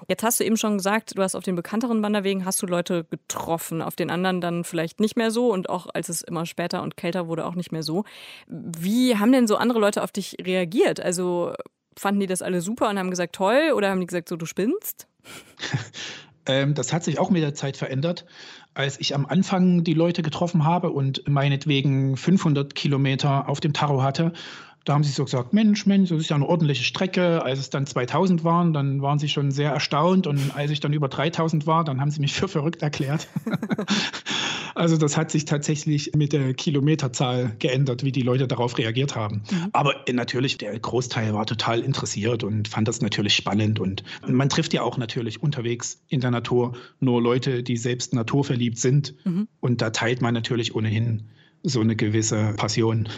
Jetzt 0.08 0.24
hast 0.24 0.40
du 0.40 0.44
eben 0.44 0.56
schon 0.56 0.78
gesagt, 0.78 1.16
du 1.16 1.22
hast 1.22 1.36
auf 1.36 1.44
den 1.44 1.54
bekannteren 1.54 2.02
Wanderwegen 2.02 2.44
hast 2.44 2.60
du 2.62 2.66
Leute 2.66 3.04
getroffen, 3.04 3.82
auf 3.82 3.94
den 3.94 4.10
anderen 4.10 4.40
dann 4.40 4.64
vielleicht 4.64 5.00
nicht 5.00 5.16
mehr 5.16 5.30
so 5.30 5.52
und 5.52 5.68
auch 5.68 5.86
als 5.92 6.08
es 6.08 6.22
immer 6.22 6.46
später 6.46 6.82
und 6.82 6.96
kälter 6.96 7.28
wurde 7.28 7.44
auch 7.44 7.54
nicht 7.54 7.72
mehr 7.72 7.82
so. 7.82 8.04
Wie 8.48 9.16
haben 9.16 9.32
denn 9.32 9.46
so 9.46 9.56
andere 9.56 9.78
Leute 9.78 10.02
auf 10.02 10.10
dich 10.10 10.36
reagiert? 10.40 10.98
Also 11.00 11.52
fanden 11.98 12.20
die 12.20 12.26
das 12.26 12.42
alle 12.42 12.60
super 12.60 12.88
und 12.88 12.98
haben 12.98 13.10
gesagt, 13.10 13.34
toll? 13.34 13.72
Oder 13.74 13.90
haben 13.90 14.00
die 14.00 14.06
gesagt, 14.06 14.28
so, 14.28 14.36
du 14.36 14.46
spinnst? 14.46 15.06
ähm, 16.46 16.74
das 16.74 16.92
hat 16.92 17.04
sich 17.04 17.18
auch 17.18 17.30
mit 17.30 17.42
der 17.42 17.54
Zeit 17.54 17.76
verändert. 17.76 18.24
Als 18.74 19.00
ich 19.00 19.14
am 19.14 19.26
Anfang 19.26 19.84
die 19.84 19.94
Leute 19.94 20.22
getroffen 20.22 20.64
habe 20.64 20.90
und 20.90 21.26
meinetwegen 21.28 22.16
500 22.16 22.74
Kilometer 22.74 23.48
auf 23.48 23.60
dem 23.60 23.72
Tarot 23.72 24.02
hatte, 24.02 24.32
Da 24.84 24.94
haben 24.94 25.04
sie 25.04 25.12
so 25.12 25.24
gesagt, 25.24 25.52
Mensch, 25.52 25.84
Mensch, 25.84 26.08
das 26.08 26.20
ist 26.20 26.30
ja 26.30 26.36
eine 26.36 26.46
ordentliche 26.46 26.82
Strecke. 26.82 27.42
Als 27.42 27.58
es 27.58 27.68
dann 27.68 27.84
2000 27.84 28.42
waren, 28.42 28.72
dann 28.72 29.02
waren 29.02 29.18
sie 29.18 29.28
schon 29.28 29.50
sehr 29.50 29.70
erstaunt. 29.70 30.26
Und 30.26 30.56
als 30.56 30.70
ich 30.70 30.80
dann 30.80 30.94
über 30.94 31.08
3000 31.08 31.66
war, 31.66 31.84
dann 31.84 32.00
haben 32.00 32.10
sie 32.10 32.20
mich 32.20 32.32
für 32.32 32.48
verrückt 32.48 32.80
erklärt. 32.82 33.28
also 34.78 34.96
das 34.96 35.16
hat 35.16 35.30
sich 35.30 35.44
tatsächlich 35.44 36.12
mit 36.16 36.32
der 36.32 36.54
Kilometerzahl 36.54 37.56
geändert, 37.58 38.04
wie 38.04 38.12
die 38.12 38.22
Leute 38.22 38.46
darauf 38.46 38.78
reagiert 38.78 39.16
haben. 39.16 39.42
Mhm. 39.50 39.68
Aber 39.72 39.94
natürlich, 40.10 40.56
der 40.56 40.78
Großteil 40.78 41.34
war 41.34 41.46
total 41.46 41.80
interessiert 41.80 42.44
und 42.44 42.68
fand 42.68 42.86
das 42.86 43.00
natürlich 43.00 43.34
spannend. 43.34 43.80
Und 43.80 44.04
man 44.26 44.48
trifft 44.48 44.72
ja 44.72 44.82
auch 44.82 44.96
natürlich 44.96 45.42
unterwegs 45.42 46.00
in 46.08 46.20
der 46.20 46.30
Natur 46.30 46.76
nur 47.00 47.20
Leute, 47.20 47.62
die 47.62 47.76
selbst 47.76 48.14
naturverliebt 48.14 48.78
sind. 48.78 49.14
Mhm. 49.24 49.48
Und 49.60 49.82
da 49.82 49.90
teilt 49.90 50.22
man 50.22 50.32
natürlich 50.32 50.74
ohnehin 50.74 51.24
so 51.62 51.80
eine 51.80 51.96
gewisse 51.96 52.54
Passion. 52.56 53.08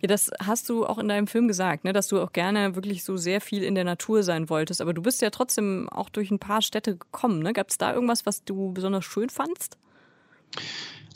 Ja, 0.00 0.06
das 0.06 0.30
hast 0.40 0.68
du 0.68 0.86
auch 0.86 0.98
in 0.98 1.08
deinem 1.08 1.26
Film 1.26 1.48
gesagt, 1.48 1.82
ne? 1.82 1.92
dass 1.92 2.06
du 2.06 2.20
auch 2.20 2.32
gerne 2.32 2.76
wirklich 2.76 3.02
so 3.02 3.16
sehr 3.16 3.40
viel 3.40 3.64
in 3.64 3.74
der 3.74 3.82
Natur 3.82 4.22
sein 4.22 4.48
wolltest. 4.48 4.80
Aber 4.80 4.94
du 4.94 5.02
bist 5.02 5.20
ja 5.22 5.30
trotzdem 5.30 5.88
auch 5.88 6.08
durch 6.08 6.30
ein 6.30 6.38
paar 6.38 6.62
Städte 6.62 6.96
gekommen. 6.96 7.40
Ne? 7.40 7.52
Gab 7.52 7.70
es 7.70 7.78
da 7.78 7.92
irgendwas, 7.92 8.24
was 8.24 8.44
du 8.44 8.72
besonders 8.72 9.04
schön 9.04 9.28
fandst? 9.28 9.76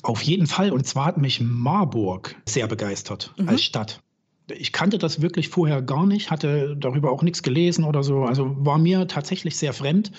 Auf 0.02 0.22
jeden 0.22 0.46
Fall. 0.46 0.72
Und 0.72 0.86
zwar 0.86 1.06
hat 1.06 1.18
mich 1.18 1.40
Marburg 1.40 2.34
sehr 2.46 2.66
begeistert 2.66 3.32
mhm. 3.36 3.48
als 3.48 3.62
Stadt. 3.62 4.00
Ich 4.48 4.72
kannte 4.72 4.98
das 4.98 5.22
wirklich 5.22 5.48
vorher 5.48 5.80
gar 5.80 6.06
nicht, 6.06 6.30
hatte 6.30 6.76
darüber 6.76 7.12
auch 7.12 7.22
nichts 7.22 7.42
gelesen 7.42 7.84
oder 7.84 8.02
so. 8.02 8.24
Also 8.24 8.56
war 8.64 8.78
mir 8.78 9.06
tatsächlich 9.06 9.56
sehr 9.56 9.72
fremd. 9.72 10.12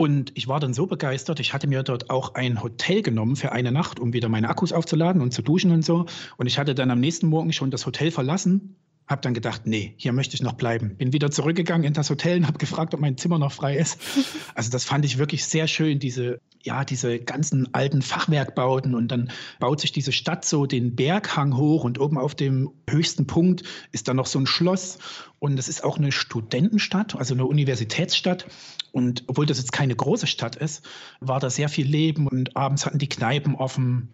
Und 0.00 0.30
ich 0.36 0.46
war 0.46 0.60
dann 0.60 0.74
so 0.74 0.86
begeistert, 0.86 1.40
ich 1.40 1.52
hatte 1.52 1.66
mir 1.66 1.82
dort 1.82 2.08
auch 2.08 2.34
ein 2.34 2.62
Hotel 2.62 3.02
genommen 3.02 3.34
für 3.34 3.50
eine 3.50 3.72
Nacht, 3.72 3.98
um 3.98 4.12
wieder 4.12 4.28
meine 4.28 4.48
Akkus 4.48 4.72
aufzuladen 4.72 5.20
und 5.20 5.32
zu 5.32 5.42
duschen 5.42 5.72
und 5.72 5.84
so. 5.84 6.06
Und 6.36 6.46
ich 6.46 6.56
hatte 6.56 6.76
dann 6.76 6.92
am 6.92 7.00
nächsten 7.00 7.26
Morgen 7.26 7.52
schon 7.52 7.72
das 7.72 7.84
Hotel 7.84 8.12
verlassen, 8.12 8.76
habe 9.08 9.22
dann 9.22 9.34
gedacht, 9.34 9.62
nee, 9.64 9.94
hier 9.96 10.12
möchte 10.12 10.36
ich 10.36 10.42
noch 10.42 10.52
bleiben. 10.52 10.96
Bin 10.96 11.12
wieder 11.12 11.32
zurückgegangen 11.32 11.84
in 11.84 11.94
das 11.94 12.10
Hotel 12.10 12.38
und 12.38 12.46
habe 12.46 12.58
gefragt, 12.58 12.94
ob 12.94 13.00
mein 13.00 13.16
Zimmer 13.16 13.40
noch 13.40 13.52
frei 13.52 13.76
ist. 13.76 13.98
Also 14.54 14.70
das 14.70 14.84
fand 14.84 15.04
ich 15.04 15.18
wirklich 15.18 15.44
sehr 15.44 15.68
schön, 15.68 15.98
diese 15.98 16.40
ja, 16.62 16.84
diese 16.84 17.18
ganzen 17.18 17.72
alten 17.74 18.02
Fachwerkbauten 18.02 18.94
und 18.94 19.08
dann 19.08 19.30
baut 19.60 19.80
sich 19.80 19.92
diese 19.92 20.12
Stadt 20.12 20.44
so 20.44 20.66
den 20.66 20.96
Berghang 20.96 21.56
hoch 21.56 21.84
und 21.84 22.00
oben 22.00 22.18
auf 22.18 22.34
dem 22.34 22.70
höchsten 22.88 23.26
Punkt 23.26 23.62
ist 23.92 24.08
dann 24.08 24.16
noch 24.16 24.26
so 24.26 24.38
ein 24.38 24.46
Schloss 24.46 24.98
und 25.38 25.58
es 25.58 25.68
ist 25.68 25.84
auch 25.84 25.98
eine 25.98 26.12
Studentenstadt, 26.12 27.16
also 27.16 27.34
eine 27.34 27.46
Universitätsstadt 27.46 28.46
und 28.92 29.24
obwohl 29.26 29.46
das 29.46 29.58
jetzt 29.58 29.72
keine 29.72 29.94
große 29.94 30.26
Stadt 30.26 30.56
ist, 30.56 30.86
war 31.20 31.40
da 31.40 31.50
sehr 31.50 31.68
viel 31.68 31.86
Leben 31.86 32.26
und 32.26 32.56
abends 32.56 32.86
hatten 32.86 32.98
die 32.98 33.08
Kneipen 33.08 33.54
offen. 33.54 34.08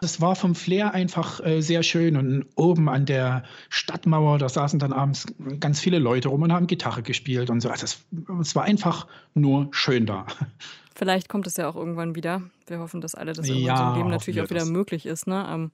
Das 0.00 0.20
war 0.20 0.36
vom 0.36 0.54
Flair 0.54 0.92
einfach 0.92 1.44
äh, 1.44 1.60
sehr 1.60 1.82
schön 1.82 2.16
und 2.16 2.46
oben 2.54 2.88
an 2.88 3.06
der 3.06 3.44
Stadtmauer, 3.70 4.38
da 4.38 4.48
saßen 4.48 4.78
dann 4.78 4.92
abends 4.92 5.26
ganz 5.58 5.80
viele 5.80 5.98
Leute 5.98 6.28
rum 6.28 6.42
und 6.42 6.52
haben 6.52 6.66
Gitarre 6.66 7.02
gespielt 7.02 7.50
und 7.50 7.60
so. 7.60 7.70
Also 7.70 7.84
es, 7.84 8.04
es 8.40 8.54
war 8.54 8.64
einfach 8.64 9.06
nur 9.34 9.68
schön 9.72 10.06
da. 10.06 10.26
Vielleicht 10.94 11.28
kommt 11.28 11.46
es 11.46 11.56
ja 11.56 11.68
auch 11.68 11.74
irgendwann 11.74 12.14
wieder. 12.14 12.42
Wir 12.66 12.78
hoffen, 12.78 13.00
dass 13.00 13.14
alle 13.14 13.32
das 13.32 13.48
irgendwann 13.48 13.66
ja, 13.66 13.76
so 13.76 13.84
im 13.84 13.96
Leben 13.98 14.10
natürlich 14.10 14.40
auch 14.40 14.50
wieder 14.50 14.60
das. 14.60 14.68
möglich 14.68 15.06
ist. 15.06 15.26
Ne? 15.26 15.46
Ähm, 15.50 15.70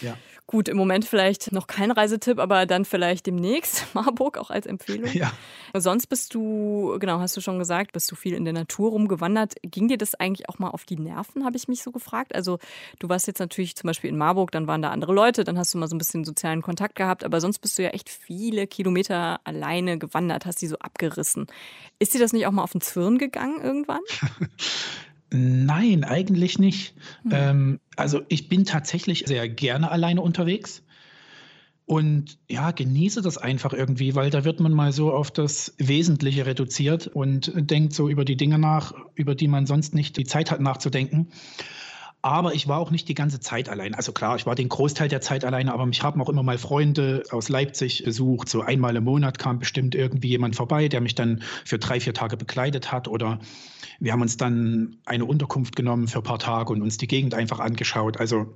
ja. 0.00 0.16
Gut, 0.52 0.68
im 0.68 0.76
Moment 0.76 1.06
vielleicht 1.06 1.50
noch 1.52 1.66
kein 1.66 1.90
Reisetipp, 1.90 2.38
aber 2.38 2.66
dann 2.66 2.84
vielleicht 2.84 3.26
demnächst 3.26 3.86
Marburg 3.94 4.36
auch 4.36 4.50
als 4.50 4.66
Empfehlung. 4.66 5.10
Ja. 5.14 5.32
Sonst 5.74 6.08
bist 6.08 6.34
du, 6.34 6.98
genau, 7.00 7.20
hast 7.20 7.34
du 7.38 7.40
schon 7.40 7.58
gesagt, 7.58 7.92
bist 7.92 8.10
du 8.10 8.16
viel 8.16 8.34
in 8.34 8.44
der 8.44 8.52
Natur 8.52 8.90
rumgewandert. 8.90 9.54
Ging 9.62 9.88
dir 9.88 9.96
das 9.96 10.14
eigentlich 10.14 10.50
auch 10.50 10.58
mal 10.58 10.68
auf 10.68 10.84
die 10.84 10.98
Nerven, 10.98 11.46
habe 11.46 11.56
ich 11.56 11.68
mich 11.68 11.82
so 11.82 11.90
gefragt? 11.90 12.34
Also 12.34 12.58
du 12.98 13.08
warst 13.08 13.28
jetzt 13.28 13.38
natürlich 13.38 13.76
zum 13.76 13.88
Beispiel 13.88 14.10
in 14.10 14.18
Marburg, 14.18 14.50
dann 14.50 14.66
waren 14.66 14.82
da 14.82 14.90
andere 14.90 15.14
Leute, 15.14 15.44
dann 15.44 15.56
hast 15.56 15.72
du 15.72 15.78
mal 15.78 15.88
so 15.88 15.96
ein 15.96 15.98
bisschen 15.98 16.22
sozialen 16.26 16.60
Kontakt 16.60 16.96
gehabt, 16.96 17.24
aber 17.24 17.40
sonst 17.40 17.60
bist 17.60 17.78
du 17.78 17.82
ja 17.84 17.88
echt 17.88 18.10
viele 18.10 18.66
Kilometer 18.66 19.40
alleine 19.44 19.96
gewandert, 19.96 20.44
hast 20.44 20.60
die 20.60 20.66
so 20.66 20.76
abgerissen. 20.80 21.46
Ist 21.98 22.12
dir 22.12 22.20
das 22.20 22.34
nicht 22.34 22.46
auch 22.46 22.52
mal 22.52 22.62
auf 22.62 22.72
den 22.72 22.82
Zwirn 22.82 23.16
gegangen 23.16 23.62
irgendwann? 23.62 24.02
Nein, 25.32 26.04
eigentlich 26.04 26.58
nicht. 26.58 26.94
Mhm. 27.24 27.30
Ähm, 27.32 27.80
also 27.96 28.20
ich 28.28 28.48
bin 28.48 28.64
tatsächlich 28.64 29.24
sehr 29.26 29.48
gerne 29.48 29.90
alleine 29.90 30.20
unterwegs. 30.20 30.82
Und 31.84 32.38
ja, 32.48 32.70
genieße 32.70 33.22
das 33.22 33.38
einfach 33.38 33.72
irgendwie, 33.72 34.14
weil 34.14 34.30
da 34.30 34.44
wird 34.44 34.60
man 34.60 34.72
mal 34.72 34.92
so 34.92 35.12
auf 35.12 35.30
das 35.30 35.74
Wesentliche 35.78 36.46
reduziert 36.46 37.08
und 37.08 37.52
denkt 37.54 37.92
so 37.92 38.08
über 38.08 38.24
die 38.24 38.36
Dinge 38.36 38.58
nach, 38.58 38.94
über 39.14 39.34
die 39.34 39.48
man 39.48 39.66
sonst 39.66 39.92
nicht 39.92 40.16
die 40.16 40.24
Zeit 40.24 40.50
hat 40.50 40.60
nachzudenken. 40.60 41.28
Aber 42.24 42.54
ich 42.54 42.68
war 42.68 42.78
auch 42.78 42.92
nicht 42.92 43.08
die 43.08 43.14
ganze 43.14 43.40
Zeit 43.40 43.68
allein. 43.68 43.94
Also 43.94 44.12
klar, 44.12 44.36
ich 44.36 44.46
war 44.46 44.54
den 44.54 44.68
Großteil 44.68 45.08
der 45.08 45.20
Zeit 45.20 45.44
alleine, 45.44 45.72
aber 45.72 45.86
mich 45.86 46.04
haben 46.04 46.22
auch 46.22 46.28
immer 46.28 46.44
mal 46.44 46.56
Freunde 46.56 47.24
aus 47.30 47.48
Leipzig 47.48 48.04
besucht. 48.04 48.48
So 48.48 48.62
einmal 48.62 48.94
im 48.94 49.02
Monat 49.02 49.40
kam 49.40 49.58
bestimmt 49.58 49.96
irgendwie 49.96 50.28
jemand 50.28 50.54
vorbei, 50.54 50.86
der 50.86 51.00
mich 51.00 51.16
dann 51.16 51.42
für 51.64 51.80
drei, 51.80 51.98
vier 51.98 52.14
Tage 52.14 52.36
begleitet 52.36 52.92
hat. 52.92 53.08
Oder 53.08 53.40
wir 53.98 54.12
haben 54.12 54.22
uns 54.22 54.36
dann 54.36 54.98
eine 55.04 55.24
Unterkunft 55.24 55.74
genommen 55.74 56.06
für 56.06 56.18
ein 56.18 56.24
paar 56.24 56.38
Tage 56.38 56.72
und 56.72 56.80
uns 56.80 56.96
die 56.96 57.08
Gegend 57.08 57.34
einfach 57.34 57.58
angeschaut. 57.58 58.20
Also 58.20 58.54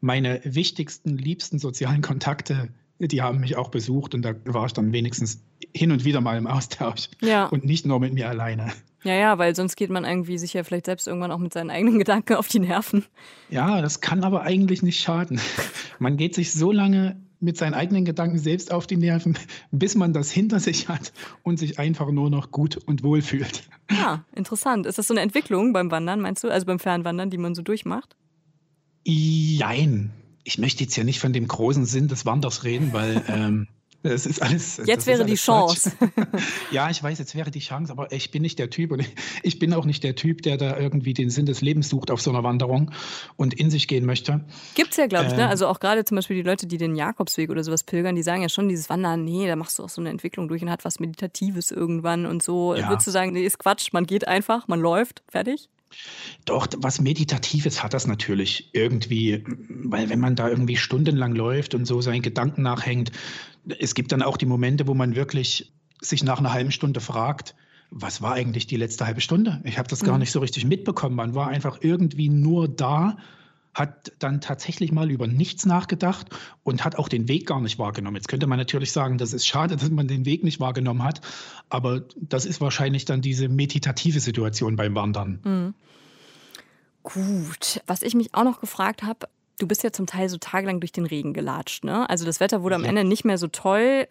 meine 0.00 0.40
wichtigsten, 0.44 1.18
liebsten 1.18 1.58
sozialen 1.58 2.00
Kontakte, 2.00 2.70
die 2.98 3.20
haben 3.20 3.40
mich 3.40 3.56
auch 3.56 3.68
besucht 3.68 4.14
und 4.14 4.22
da 4.22 4.34
war 4.46 4.64
ich 4.64 4.72
dann 4.72 4.92
wenigstens 4.92 5.42
hin 5.74 5.92
und 5.92 6.04
wieder 6.06 6.22
mal 6.22 6.38
im 6.38 6.46
Austausch 6.46 7.08
ja. 7.20 7.46
und 7.46 7.64
nicht 7.66 7.84
nur 7.84 8.00
mit 8.00 8.14
mir 8.14 8.30
alleine. 8.30 8.72
Ja, 9.04 9.14
ja, 9.14 9.38
weil 9.38 9.54
sonst 9.54 9.76
geht 9.76 9.90
man 9.90 10.04
irgendwie 10.04 10.38
sicher 10.38 10.64
vielleicht 10.64 10.86
selbst 10.86 11.06
irgendwann 11.06 11.30
auch 11.30 11.38
mit 11.38 11.52
seinen 11.52 11.70
eigenen 11.70 11.98
Gedanken 12.00 12.34
auf 12.34 12.48
die 12.48 12.58
Nerven. 12.58 13.04
Ja, 13.50 13.80
das 13.82 14.00
kann 14.00 14.24
aber 14.24 14.42
eigentlich 14.42 14.82
nicht 14.82 15.00
schaden. 15.00 15.40
Man 15.98 16.16
geht 16.16 16.34
sich 16.34 16.52
so 16.52 16.72
lange 16.72 17.16
mit 17.40 17.58
seinen 17.58 17.74
eigenen 17.74 18.06
Gedanken 18.06 18.38
selbst 18.38 18.72
auf 18.72 18.86
die 18.86 18.96
Nerven, 18.96 19.38
bis 19.70 19.94
man 19.94 20.14
das 20.14 20.30
hinter 20.30 20.60
sich 20.60 20.88
hat 20.88 21.12
und 21.42 21.58
sich 21.58 21.78
einfach 21.78 22.10
nur 22.10 22.30
noch 22.30 22.50
gut 22.50 22.78
und 22.78 23.02
wohl 23.02 23.20
fühlt. 23.20 23.64
Ja, 23.90 24.24
interessant. 24.34 24.86
Ist 24.86 24.98
das 24.98 25.06
so 25.08 25.14
eine 25.14 25.20
Entwicklung 25.20 25.74
beim 25.74 25.90
Wandern, 25.90 26.20
meinst 26.20 26.42
du? 26.42 26.48
Also 26.48 26.64
beim 26.64 26.78
Fernwandern, 26.78 27.28
die 27.28 27.38
man 27.38 27.54
so 27.54 27.60
durchmacht? 27.62 28.16
Jein. 29.04 30.10
Ich 30.44 30.58
möchte 30.58 30.84
jetzt 30.84 30.96
ja 30.96 31.04
nicht 31.04 31.20
von 31.20 31.32
dem 31.32 31.46
großen 31.46 31.84
Sinn 31.84 32.08
des 32.08 32.24
Wanders 32.24 32.64
reden, 32.64 32.92
weil 32.92 33.22
ähm, 33.28 33.68
das 34.04 34.26
ist 34.26 34.42
alles. 34.42 34.80
Jetzt 34.84 35.06
wäre 35.06 35.24
die 35.24 35.34
Chance. 35.34 35.92
ja, 36.70 36.90
ich 36.90 37.02
weiß, 37.02 37.18
jetzt 37.18 37.34
wäre 37.34 37.50
die 37.50 37.60
Chance, 37.60 37.90
aber 37.90 38.12
ich 38.12 38.30
bin 38.30 38.42
nicht 38.42 38.58
der 38.58 38.68
Typ 38.68 38.92
und 38.92 39.02
ich 39.42 39.58
bin 39.58 39.72
auch 39.72 39.86
nicht 39.86 40.04
der 40.04 40.14
Typ, 40.14 40.42
der 40.42 40.58
da 40.58 40.78
irgendwie 40.78 41.14
den 41.14 41.30
Sinn 41.30 41.46
des 41.46 41.62
Lebens 41.62 41.88
sucht 41.88 42.10
auf 42.10 42.20
so 42.20 42.30
einer 42.30 42.42
Wanderung 42.42 42.90
und 43.36 43.54
in 43.54 43.70
sich 43.70 43.88
gehen 43.88 44.04
möchte. 44.04 44.44
Gibt 44.74 44.90
es 44.90 44.98
ja, 44.98 45.06
glaube 45.06 45.26
ich, 45.26 45.32
ne? 45.32 45.38
ähm, 45.38 45.44
ne? 45.44 45.48
Also 45.48 45.66
auch 45.68 45.80
gerade 45.80 46.04
zum 46.04 46.16
Beispiel 46.16 46.36
die 46.36 46.42
Leute, 46.42 46.66
die 46.66 46.76
den 46.76 46.96
Jakobsweg 46.96 47.48
oder 47.48 47.64
sowas 47.64 47.82
pilgern, 47.82 48.14
die 48.14 48.22
sagen 48.22 48.42
ja 48.42 48.50
schon, 48.50 48.68
dieses 48.68 48.90
Wandern, 48.90 49.24
nee, 49.24 49.46
da 49.46 49.56
machst 49.56 49.78
du 49.78 49.84
auch 49.84 49.88
so 49.88 50.02
eine 50.02 50.10
Entwicklung 50.10 50.48
durch 50.48 50.62
und 50.62 50.70
hat 50.70 50.84
was 50.84 51.00
Meditatives 51.00 51.70
irgendwann 51.70 52.26
und 52.26 52.42
so. 52.42 52.74
Ja. 52.74 52.90
Würdest 52.90 53.06
du 53.06 53.10
sagen, 53.10 53.32
nee, 53.32 53.44
ist 53.44 53.58
Quatsch, 53.58 53.92
man 53.92 54.04
geht 54.04 54.28
einfach, 54.28 54.68
man 54.68 54.80
läuft, 54.80 55.22
fertig? 55.28 55.70
Doch, 56.44 56.66
was 56.76 57.00
Meditatives 57.00 57.82
hat 57.82 57.94
das 57.94 58.06
natürlich 58.06 58.70
irgendwie, 58.72 59.44
weil 59.68 60.10
wenn 60.10 60.20
man 60.20 60.36
da 60.36 60.48
irgendwie 60.48 60.76
stundenlang 60.76 61.34
läuft 61.34 61.74
und 61.74 61.86
so 61.86 62.00
seinen 62.00 62.22
Gedanken 62.22 62.62
nachhängt, 62.62 63.12
es 63.78 63.94
gibt 63.94 64.12
dann 64.12 64.22
auch 64.22 64.36
die 64.36 64.46
Momente, 64.46 64.86
wo 64.86 64.94
man 64.94 65.14
wirklich 65.14 65.72
sich 66.00 66.22
nach 66.22 66.38
einer 66.38 66.52
halben 66.52 66.70
Stunde 66.70 67.00
fragt, 67.00 67.54
was 67.90 68.22
war 68.22 68.32
eigentlich 68.32 68.66
die 68.66 68.76
letzte 68.76 69.06
halbe 69.06 69.20
Stunde? 69.20 69.60
Ich 69.64 69.78
habe 69.78 69.88
das 69.88 70.02
gar 70.02 70.14
mhm. 70.14 70.20
nicht 70.20 70.32
so 70.32 70.40
richtig 70.40 70.64
mitbekommen. 70.64 71.14
Man 71.14 71.34
war 71.34 71.48
einfach 71.48 71.78
irgendwie 71.80 72.28
nur 72.28 72.68
da, 72.68 73.16
hat 73.72 74.12
dann 74.18 74.40
tatsächlich 74.40 74.92
mal 74.92 75.10
über 75.10 75.26
nichts 75.26 75.66
nachgedacht 75.66 76.28
und 76.62 76.84
hat 76.84 76.96
auch 76.96 77.08
den 77.08 77.28
Weg 77.28 77.46
gar 77.46 77.60
nicht 77.60 77.78
wahrgenommen. 77.78 78.16
Jetzt 78.16 78.28
könnte 78.28 78.46
man 78.46 78.58
natürlich 78.58 78.92
sagen, 78.92 79.18
das 79.18 79.32
ist 79.32 79.46
schade, 79.46 79.76
dass 79.76 79.90
man 79.90 80.08
den 80.08 80.24
Weg 80.24 80.44
nicht 80.44 80.60
wahrgenommen 80.60 81.02
hat, 81.02 81.20
aber 81.68 82.02
das 82.16 82.46
ist 82.46 82.60
wahrscheinlich 82.60 83.04
dann 83.04 83.20
diese 83.20 83.48
meditative 83.48 84.20
Situation 84.20 84.76
beim 84.76 84.94
Wandern. 84.94 85.40
Mhm. 85.44 85.74
Gut, 87.02 87.82
was 87.86 88.02
ich 88.02 88.14
mich 88.14 88.34
auch 88.34 88.44
noch 88.44 88.60
gefragt 88.60 89.02
habe, 89.02 89.28
du 89.58 89.66
bist 89.66 89.82
ja 89.82 89.92
zum 89.92 90.06
Teil 90.06 90.28
so 90.28 90.38
tagelang 90.38 90.80
durch 90.80 90.92
den 90.92 91.06
Regen 91.06 91.32
gelatscht, 91.32 91.84
ne? 91.84 92.08
Also 92.08 92.24
das 92.24 92.40
Wetter 92.40 92.62
wurde 92.62 92.74
am 92.74 92.84
Ende 92.84 93.04
nicht 93.04 93.24
mehr 93.24 93.38
so 93.38 93.48
toll. 93.48 94.06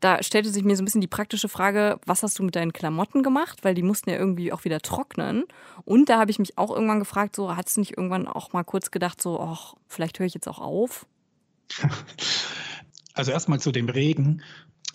Da 0.00 0.22
stellte 0.22 0.50
sich 0.50 0.64
mir 0.64 0.76
so 0.76 0.82
ein 0.82 0.84
bisschen 0.84 1.00
die 1.00 1.06
praktische 1.06 1.48
Frage, 1.48 1.98
was 2.04 2.22
hast 2.22 2.38
du 2.38 2.42
mit 2.42 2.56
deinen 2.56 2.72
Klamotten 2.72 3.22
gemacht? 3.22 3.64
Weil 3.64 3.74
die 3.74 3.82
mussten 3.82 4.10
ja 4.10 4.16
irgendwie 4.16 4.52
auch 4.52 4.64
wieder 4.64 4.80
trocknen. 4.80 5.44
Und 5.84 6.08
da 6.08 6.18
habe 6.18 6.30
ich 6.30 6.38
mich 6.38 6.58
auch 6.58 6.70
irgendwann 6.70 6.98
gefragt, 6.98 7.36
so, 7.36 7.56
hattest 7.56 7.76
du 7.76 7.80
nicht 7.80 7.96
irgendwann 7.96 8.28
auch 8.28 8.52
mal 8.52 8.64
kurz 8.64 8.90
gedacht, 8.90 9.22
so, 9.22 9.40
ach, 9.40 9.74
vielleicht 9.88 10.18
höre 10.18 10.26
ich 10.26 10.34
jetzt 10.34 10.48
auch 10.48 10.58
auf? 10.58 11.06
Also 13.16 13.30
erstmal 13.30 13.60
zu 13.60 13.70
dem 13.70 13.88
Regen. 13.88 14.42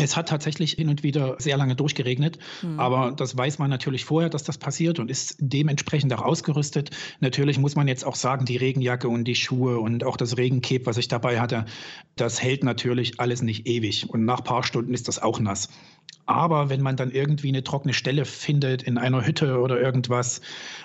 Es 0.01 0.15
hat 0.15 0.29
tatsächlich 0.29 0.71
hin 0.71 0.88
und 0.88 1.03
wieder 1.03 1.35
sehr 1.39 1.57
lange 1.57 1.75
durchgeregnet, 1.75 2.39
mhm. 2.62 2.79
aber 2.79 3.12
das 3.12 3.38
weiß 3.38 3.59
man 3.59 3.69
natürlich 3.69 4.05
vorher, 4.05 4.29
dass 4.29 4.43
das 4.43 4.57
passiert 4.57 4.97
und 4.97 5.12
ist 5.12 5.35
dementsprechend 5.39 6.13
auch 6.13 6.21
ausgerüstet. 6.21 6.91
Natürlich 7.19 7.59
muss 7.59 7.75
man 7.75 7.88
jetzt 7.88 8.05
auch 8.05 8.15
sagen, 8.15 8.45
die 8.45 8.57
Regenjacke 8.57 9.09
und 9.09 9.25
die 9.25 9.35
Schuhe 9.35 9.79
und 9.79 10.05
auch 10.05 10.15
das 10.15 10.38
Regencape, 10.38 10.85
was 10.85 10.97
ich 10.97 11.09
dabei 11.09 11.41
hatte, 11.41 11.65
das 12.15 12.41
hält 12.41 12.63
natürlich 12.63 13.19
alles 13.19 13.41
nicht 13.41 13.67
ewig 13.67 14.09
und 14.09 14.23
nach 14.23 14.39
ein 14.39 14.45
paar 14.45 14.63
Stunden 14.63 14.93
ist 14.93 15.09
das 15.09 15.21
auch 15.21 15.39
nass. 15.39 15.69
Aber 16.25 16.69
wenn 16.69 16.81
man 16.81 16.95
dann 16.95 17.09
irgendwie 17.09 17.47
eine 17.47 17.63
trockene 17.63 17.93
Stelle 17.93 18.23
findet 18.23 18.83
in 18.83 18.99
einer 18.99 19.25
Hütte 19.25 19.59
oder 19.59 19.81
irgendwas 19.81 20.41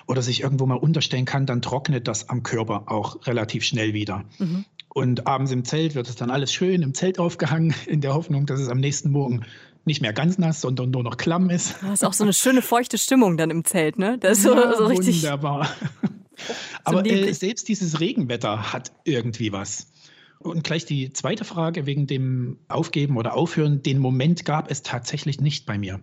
oder 0.07 0.23
sich 0.23 0.41
irgendwo 0.41 0.65
mal 0.65 0.73
unterstellen 0.73 1.25
kann, 1.25 1.45
dann 1.45 1.61
trocknet 1.61 2.07
das 2.07 2.29
am 2.29 2.41
Körper 2.41 2.83
auch 2.87 3.27
relativ 3.27 3.63
schnell 3.63 3.93
wieder. 3.93 4.25
Mhm. 4.39 4.65
Und 4.97 5.27
abends 5.27 5.51
im 5.51 5.65
Zelt 5.65 5.93
wird 5.93 6.07
es 6.07 6.15
dann 6.15 6.31
alles 6.31 6.53
schön 6.53 6.81
im 6.81 6.93
Zelt 6.93 7.19
aufgehangen, 7.19 7.75
in 7.85 7.99
der 7.99 8.13
Hoffnung, 8.13 8.45
dass 8.45 8.61
es 8.61 8.69
am 8.69 8.79
nächsten 8.79 9.11
Morgen 9.11 9.45
nicht 9.83 10.01
mehr 10.01 10.13
ganz 10.13 10.37
nass, 10.37 10.61
sondern 10.61 10.89
nur 10.89 11.03
noch 11.03 11.17
klamm 11.17 11.49
ist. 11.49 11.75
Das 11.81 11.95
ist 11.95 12.05
auch 12.05 12.13
so 12.13 12.23
eine 12.23 12.31
schöne 12.31 12.61
feuchte 12.61 12.97
Stimmung 12.97 13.35
dann 13.35 13.51
im 13.51 13.65
Zelt, 13.65 13.99
ne? 13.99 14.17
Das 14.17 14.37
ist 14.37 14.45
so, 14.45 14.55
ja, 14.55 14.73
so 14.77 14.85
richtig. 14.85 15.21
Wunderbar. 15.21 15.69
Aber 16.85 17.05
äh, 17.05 17.33
selbst 17.33 17.67
dieses 17.67 17.99
Regenwetter 17.99 18.71
hat 18.71 18.93
irgendwie 19.03 19.51
was. 19.51 19.87
Und 20.39 20.63
gleich 20.63 20.85
die 20.85 21.11
zweite 21.11 21.43
Frage 21.43 21.85
wegen 21.85 22.07
dem 22.07 22.57
Aufgeben 22.69 23.17
oder 23.17 23.35
Aufhören. 23.35 23.83
Den 23.83 23.99
Moment 23.99 24.45
gab 24.45 24.71
es 24.71 24.81
tatsächlich 24.81 25.41
nicht 25.41 25.65
bei 25.65 25.77
mir. 25.77 25.99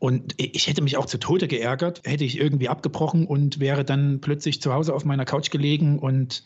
Und 0.00 0.34
ich 0.38 0.66
hätte 0.66 0.82
mich 0.82 0.96
auch 0.96 1.06
zu 1.06 1.18
Tode 1.18 1.46
geärgert, 1.46 2.02
hätte 2.04 2.24
ich 2.24 2.40
irgendwie 2.40 2.68
abgebrochen 2.68 3.28
und 3.28 3.60
wäre 3.60 3.84
dann 3.84 4.20
plötzlich 4.20 4.60
zu 4.60 4.72
Hause 4.72 4.92
auf 4.92 5.04
meiner 5.04 5.24
Couch 5.24 5.50
gelegen 5.50 6.00
und 6.00 6.42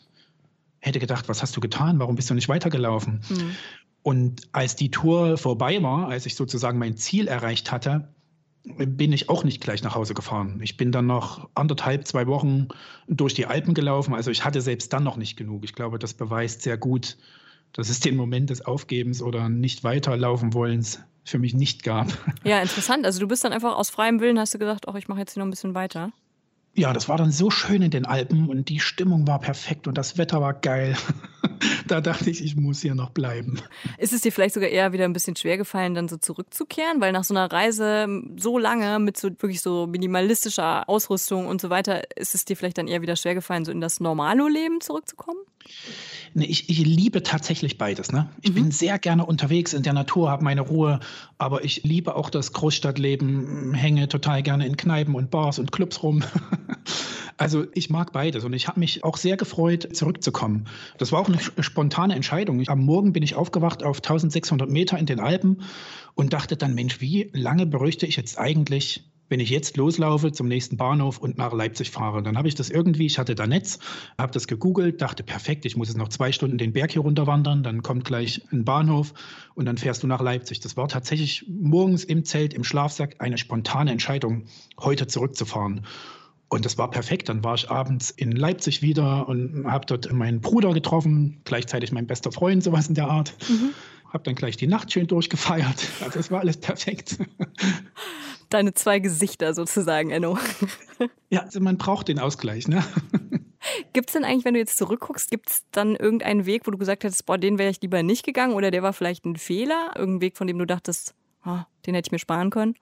hätte 0.83 0.99
gedacht, 0.99 1.29
was 1.29 1.41
hast 1.41 1.55
du 1.55 1.61
getan? 1.61 1.99
Warum 1.99 2.15
bist 2.15 2.29
du 2.29 2.33
nicht 2.33 2.49
weitergelaufen? 2.49 3.21
Mhm. 3.29 3.55
Und 4.03 4.41
als 4.51 4.75
die 4.75 4.91
Tour 4.91 5.37
vorbei 5.37 5.81
war, 5.81 6.09
als 6.09 6.25
ich 6.25 6.35
sozusagen 6.35 6.77
mein 6.77 6.97
Ziel 6.97 7.27
erreicht 7.27 7.71
hatte, 7.71 8.09
bin 8.63 9.11
ich 9.11 9.29
auch 9.29 9.43
nicht 9.43 9.61
gleich 9.61 9.83
nach 9.83 9.95
Hause 9.95 10.13
gefahren. 10.13 10.59
Ich 10.61 10.77
bin 10.77 10.91
dann 10.91 11.05
noch 11.05 11.49
anderthalb, 11.53 12.05
zwei 12.05 12.27
Wochen 12.27 12.67
durch 13.07 13.33
die 13.33 13.45
Alpen 13.45 13.73
gelaufen. 13.73 14.13
Also 14.13 14.29
ich 14.29 14.43
hatte 14.45 14.61
selbst 14.61 14.91
dann 14.93 15.03
noch 15.03 15.17
nicht 15.17 15.37
genug. 15.37 15.63
Ich 15.63 15.73
glaube, 15.73 15.99
das 15.99 16.13
beweist 16.13 16.61
sehr 16.61 16.77
gut, 16.77 17.17
dass 17.71 17.89
es 17.89 17.99
den 17.99 18.15
Moment 18.15 18.49
des 18.49 18.65
Aufgebens 18.65 19.21
oder 19.21 19.49
nicht 19.49 19.83
weiterlaufen 19.83 20.53
wollens 20.53 20.99
für 21.25 21.39
mich 21.39 21.53
nicht 21.53 21.83
gab. 21.83 22.07
Ja, 22.43 22.61
interessant. 22.61 23.05
Also 23.05 23.21
du 23.21 23.27
bist 23.27 23.43
dann 23.45 23.53
einfach 23.53 23.75
aus 23.77 23.89
freiem 23.89 24.19
Willen, 24.19 24.37
hast 24.37 24.53
du 24.53 24.59
gesagt, 24.59 24.87
ach, 24.87 24.95
ich 24.95 25.07
mache 25.07 25.19
jetzt 25.19 25.33
hier 25.33 25.41
noch 25.41 25.47
ein 25.47 25.51
bisschen 25.51 25.75
weiter. 25.75 26.11
Ja, 26.75 26.91
das 26.91 27.07
war 27.07 27.17
dann 27.17 27.31
so 27.31 27.51
schön 27.51 27.83
in 27.83 27.91
den 27.91 28.05
Alpen 28.05 28.49
und 28.49 28.67
die 28.67 28.79
Stimmung 28.79 29.27
war 29.27 29.39
perfekt 29.39 29.87
und 29.87 29.95
das 29.95 30.17
Wetter 30.17 30.41
war 30.41 30.55
geil. 30.55 30.97
da 31.87 32.01
dachte 32.01 32.31
ich, 32.31 32.43
ich 32.43 32.55
muss 32.55 32.81
hier 32.81 32.95
noch 32.95 33.11
bleiben. 33.11 33.61
Ist 33.99 34.11
es 34.11 34.21
dir 34.21 34.31
vielleicht 34.31 34.55
sogar 34.55 34.69
eher 34.69 34.91
wieder 34.91 35.05
ein 35.05 35.13
bisschen 35.13 35.35
schwer 35.35 35.57
gefallen, 35.57 35.93
dann 35.93 36.07
so 36.07 36.17
zurückzukehren? 36.17 36.99
Weil 36.99 37.11
nach 37.11 37.25
so 37.25 37.35
einer 37.35 37.51
Reise 37.51 38.07
so 38.37 38.57
lange 38.57 38.97
mit 38.97 39.17
so 39.17 39.29
wirklich 39.29 39.61
so 39.61 39.85
minimalistischer 39.85 40.89
Ausrüstung 40.89 41.45
und 41.45 41.61
so 41.61 41.69
weiter, 41.69 42.01
ist 42.17 42.33
es 42.33 42.43
dir 42.43 42.57
vielleicht 42.57 42.79
dann 42.79 42.87
eher 42.87 43.03
wieder 43.03 43.17
schwer 43.17 43.35
gefallen, 43.35 43.65
so 43.65 43.71
in 43.71 43.79
das 43.79 43.99
Normalo-Leben 43.99 44.81
zurückzukommen? 44.81 45.39
Nee, 46.35 46.45
ich, 46.45 46.69
ich 46.69 46.79
liebe 46.79 47.21
tatsächlich 47.21 47.77
beides. 47.77 48.11
Ne? 48.11 48.29
Ich 48.41 48.51
mhm. 48.51 48.55
bin 48.55 48.71
sehr 48.71 48.97
gerne 48.97 49.25
unterwegs 49.25 49.73
in 49.73 49.83
der 49.83 49.93
Natur, 49.93 50.31
habe 50.31 50.43
meine 50.43 50.61
Ruhe, 50.61 50.99
aber 51.37 51.63
ich 51.63 51.83
liebe 51.83 52.15
auch 52.15 52.29
das 52.29 52.53
Großstadtleben, 52.53 53.73
hänge 53.73 54.07
total 54.07 54.41
gerne 54.41 54.65
in 54.65 54.75
Kneipen 54.75 55.13
und 55.15 55.29
Bars 55.29 55.59
und 55.59 55.71
Clubs 55.71 56.01
rum. 56.03 56.23
Also 57.35 57.65
ich 57.73 57.89
mag 57.89 58.13
beides 58.13 58.43
und 58.43 58.53
ich 58.53 58.67
habe 58.67 58.79
mich 58.79 59.03
auch 59.03 59.17
sehr 59.17 59.37
gefreut, 59.37 59.89
zurückzukommen. 59.95 60.65
Das 60.99 61.11
war 61.11 61.19
auch 61.19 61.27
eine 61.27 61.39
spontane 61.63 62.15
Entscheidung. 62.15 62.59
Ich, 62.59 62.69
am 62.69 62.85
Morgen 62.85 63.11
bin 63.11 63.23
ich 63.23 63.35
aufgewacht 63.35 63.83
auf 63.83 63.97
1600 63.97 64.69
Meter 64.69 64.99
in 64.99 65.07
den 65.07 65.19
Alpen 65.19 65.63
und 66.13 66.33
dachte 66.33 66.57
dann, 66.57 66.75
Mensch, 66.75 67.01
wie 67.01 67.31
lange 67.33 67.65
bräuchte 67.65 68.05
ich 68.05 68.17
jetzt 68.17 68.37
eigentlich 68.37 69.03
wenn 69.29 69.39
ich 69.39 69.49
jetzt 69.49 69.77
loslaufe 69.77 70.31
zum 70.31 70.47
nächsten 70.47 70.77
Bahnhof 70.77 71.17
und 71.17 71.37
nach 71.37 71.53
Leipzig 71.53 71.91
fahre. 71.91 72.21
Dann 72.21 72.37
habe 72.37 72.47
ich 72.47 72.55
das 72.55 72.69
irgendwie, 72.69 73.05
ich 73.05 73.17
hatte 73.17 73.35
da 73.35 73.47
Netz, 73.47 73.79
habe 74.17 74.31
das 74.31 74.47
gegoogelt, 74.47 75.01
dachte, 75.01 75.23
perfekt, 75.23 75.65
ich 75.65 75.75
muss 75.75 75.87
jetzt 75.87 75.97
noch 75.97 76.09
zwei 76.09 76.31
Stunden 76.31 76.57
den 76.57 76.73
Berg 76.73 76.91
hier 76.91 77.01
runter 77.01 77.25
wandern, 77.25 77.63
dann 77.63 77.81
kommt 77.81 78.05
gleich 78.05 78.41
ein 78.51 78.65
Bahnhof 78.65 79.13
und 79.55 79.65
dann 79.65 79.77
fährst 79.77 80.03
du 80.03 80.07
nach 80.07 80.21
Leipzig. 80.21 80.59
Das 80.59 80.77
war 80.77 80.87
tatsächlich 80.87 81.45
morgens 81.47 82.03
im 82.03 82.25
Zelt, 82.25 82.53
im 82.53 82.63
Schlafsack 82.63 83.15
eine 83.19 83.37
spontane 83.37 83.91
Entscheidung, 83.91 84.45
heute 84.79 85.07
zurückzufahren. 85.07 85.85
Und 86.53 86.65
das 86.65 86.77
war 86.77 86.91
perfekt. 86.91 87.29
Dann 87.29 87.43
war 87.43 87.55
ich 87.55 87.71
abends 87.71 88.11
in 88.11 88.31
Leipzig 88.31 88.83
wieder 88.83 89.27
und 89.27 89.65
habe 89.65 89.87
dort 89.87 90.13
meinen 90.13 90.39
Bruder 90.39 90.71
getroffen, 90.73 91.41
gleichzeitig 91.45 91.91
mein 91.91 92.05
bester 92.05 92.31
Freund, 92.31 92.63
sowas 92.63 92.87
in 92.87 92.93
der 92.93 93.09
Art. 93.09 93.33
Mhm. 93.49 93.71
Habe 94.11 94.23
dann 94.25 94.35
gleich 94.35 94.55
die 94.55 94.67
Nacht 94.67 94.91
schön 94.91 95.07
durchgefeiert. 95.07 95.87
Also 96.03 96.19
es 96.19 96.29
war 96.29 96.41
alles 96.41 96.57
perfekt. 96.57 97.17
Deine 98.53 98.75
zwei 98.75 98.99
Gesichter 98.99 99.55
sozusagen, 99.55 100.11
Enno. 100.11 100.37
Ja, 101.31 101.41
also 101.41 101.59
man 101.59 101.77
braucht 101.79 102.07
den 102.07 102.19
Ausgleich, 102.19 102.67
ne? 102.67 102.83
Gibt 103.93 104.09
es 104.09 104.13
denn 104.13 104.23
eigentlich, 104.23 104.45
wenn 104.45 104.53
du 104.53 104.59
jetzt 104.59 104.77
zurückguckst, 104.77 105.31
gibt 105.31 105.49
es 105.49 105.63
dann 105.71 105.95
irgendeinen 105.95 106.45
Weg, 106.45 106.67
wo 106.67 106.71
du 106.71 106.77
gesagt 106.77 107.03
hättest, 107.03 107.25
boah, 107.25 107.39
den 107.39 107.57
wäre 107.57 107.71
ich 107.71 107.81
lieber 107.81 108.03
nicht 108.03 108.23
gegangen 108.23 108.53
oder 108.53 108.69
der 108.69 108.83
war 108.83 108.93
vielleicht 108.93 109.25
ein 109.25 109.35
Fehler? 109.35 109.93
Irgendein 109.95 110.21
Weg, 110.21 110.37
von 110.37 110.45
dem 110.45 110.59
du 110.59 110.65
dachtest, 110.65 111.15
oh, 111.43 111.57
den 111.87 111.95
hätte 111.95 112.09
ich 112.09 112.11
mir 112.11 112.19
sparen 112.19 112.51
können? 112.51 112.75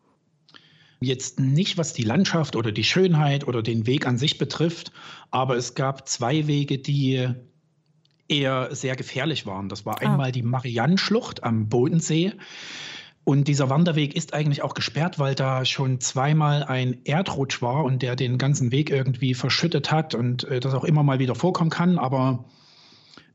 Jetzt 1.00 1.40
nicht, 1.40 1.78
was 1.78 1.94
die 1.94 2.04
Landschaft 2.04 2.58
oder 2.58 2.74
die 2.74 2.84
Schönheit 2.84 3.48
oder 3.48 3.64
den 3.64 3.88
Weg 3.88 4.06
an 4.06 4.18
sich 4.18 4.38
betrifft, 4.38 4.92
aber 5.32 5.56
es 5.56 5.74
gab 5.74 6.06
zwei 6.06 6.48
Wege, 6.48 6.80
die 6.80 7.30
eher 8.28 8.76
sehr 8.76 8.98
gefährlich 8.98 9.46
waren. 9.46 9.70
Das 9.70 9.86
war 9.86 9.96
ah. 10.02 10.12
einmal 10.12 10.34
die 10.34 10.44
Mariannenschlucht 10.44 11.46
am 11.46 11.70
Bodensee. 11.70 12.34
Und 13.24 13.48
dieser 13.48 13.70
Wanderweg 13.70 14.16
ist 14.16 14.34
eigentlich 14.34 14.64
auch 14.64 14.74
gesperrt, 14.74 15.20
weil 15.20 15.36
da 15.36 15.64
schon 15.64 16.00
zweimal 16.00 16.64
ein 16.64 16.98
Erdrutsch 17.06 17.62
war 17.62 17.84
und 17.84 18.02
der 18.02 18.16
den 18.16 18.38
ganzen 18.38 18.72
Weg 18.72 18.90
irgendwie 18.90 19.36
verschüttet 19.36 19.92
hat 19.92 20.16
und 20.16 20.44
äh, 20.46 20.60
das 20.60 20.74
auch 20.74 20.84
immer 20.84 21.04
mal 21.04 21.20
wieder 21.20 21.36
vorkommen 21.36 21.70
kann. 21.70 22.00
Aber 22.00 22.46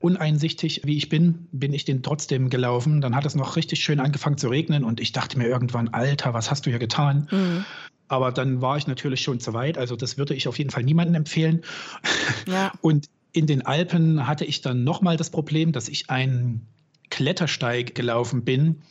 uneinsichtig 0.00 0.82
wie 0.84 0.96
ich 0.96 1.08
bin, 1.08 1.46
bin 1.52 1.72
ich 1.72 1.84
den 1.84 2.02
trotzdem 2.02 2.50
gelaufen. 2.50 3.00
Dann 3.00 3.14
hat 3.14 3.26
es 3.26 3.36
noch 3.36 3.56
richtig 3.56 3.82
schön 3.82 4.00
angefangen 4.00 4.38
zu 4.38 4.48
regnen 4.48 4.82
und 4.82 5.00
ich 5.00 5.12
dachte 5.12 5.38
mir 5.38 5.46
irgendwann, 5.46 5.88
Alter, 5.88 6.34
was 6.34 6.50
hast 6.50 6.66
du 6.66 6.70
hier 6.70 6.80
getan? 6.80 7.28
Mhm. 7.30 7.64
Aber 8.08 8.32
dann 8.32 8.60
war 8.60 8.76
ich 8.76 8.86
natürlich 8.86 9.20
schon 9.22 9.40
zu 9.40 9.52
weit. 9.52 9.78
Also 9.78 9.96
das 9.96 10.18
würde 10.18 10.34
ich 10.34 10.48
auf 10.48 10.58
jeden 10.58 10.70
Fall 10.70 10.82
niemandem 10.82 11.14
empfehlen. 11.14 11.62
Ja. 12.48 12.72
Und 12.80 13.08
in 13.32 13.46
den 13.46 13.66
Alpen 13.66 14.28
hatte 14.28 14.44
ich 14.44 14.60
dann 14.60 14.84
nochmal 14.84 15.16
das 15.16 15.30
Problem, 15.30 15.72
dass 15.72 15.88
ich 15.88 16.10
einen 16.10 16.68
Klettersteig 17.10 17.94
gelaufen 17.96 18.44
bin, 18.44 18.82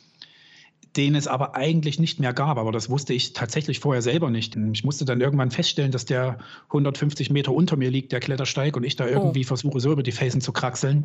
den 0.96 1.14
es 1.14 1.26
aber 1.26 1.54
eigentlich 1.54 1.98
nicht 1.98 2.20
mehr 2.20 2.32
gab. 2.32 2.58
Aber 2.58 2.72
das 2.72 2.88
wusste 2.90 3.12
ich 3.12 3.32
tatsächlich 3.32 3.80
vorher 3.80 4.02
selber 4.02 4.30
nicht. 4.30 4.56
Ich 4.72 4.84
musste 4.84 5.04
dann 5.04 5.20
irgendwann 5.20 5.50
feststellen, 5.50 5.92
dass 5.92 6.04
der 6.04 6.38
150 6.68 7.30
Meter 7.30 7.52
unter 7.52 7.76
mir 7.76 7.90
liegt, 7.90 8.12
der 8.12 8.20
Klettersteig, 8.20 8.76
und 8.76 8.84
ich 8.84 8.96
da 8.96 9.04
oh. 9.04 9.08
irgendwie 9.08 9.44
oh. 9.44 9.48
versuche, 9.48 9.80
so 9.80 9.92
über 9.92 10.02
die 10.02 10.12
Felsen 10.12 10.40
zu 10.40 10.52
kraxeln. 10.52 11.04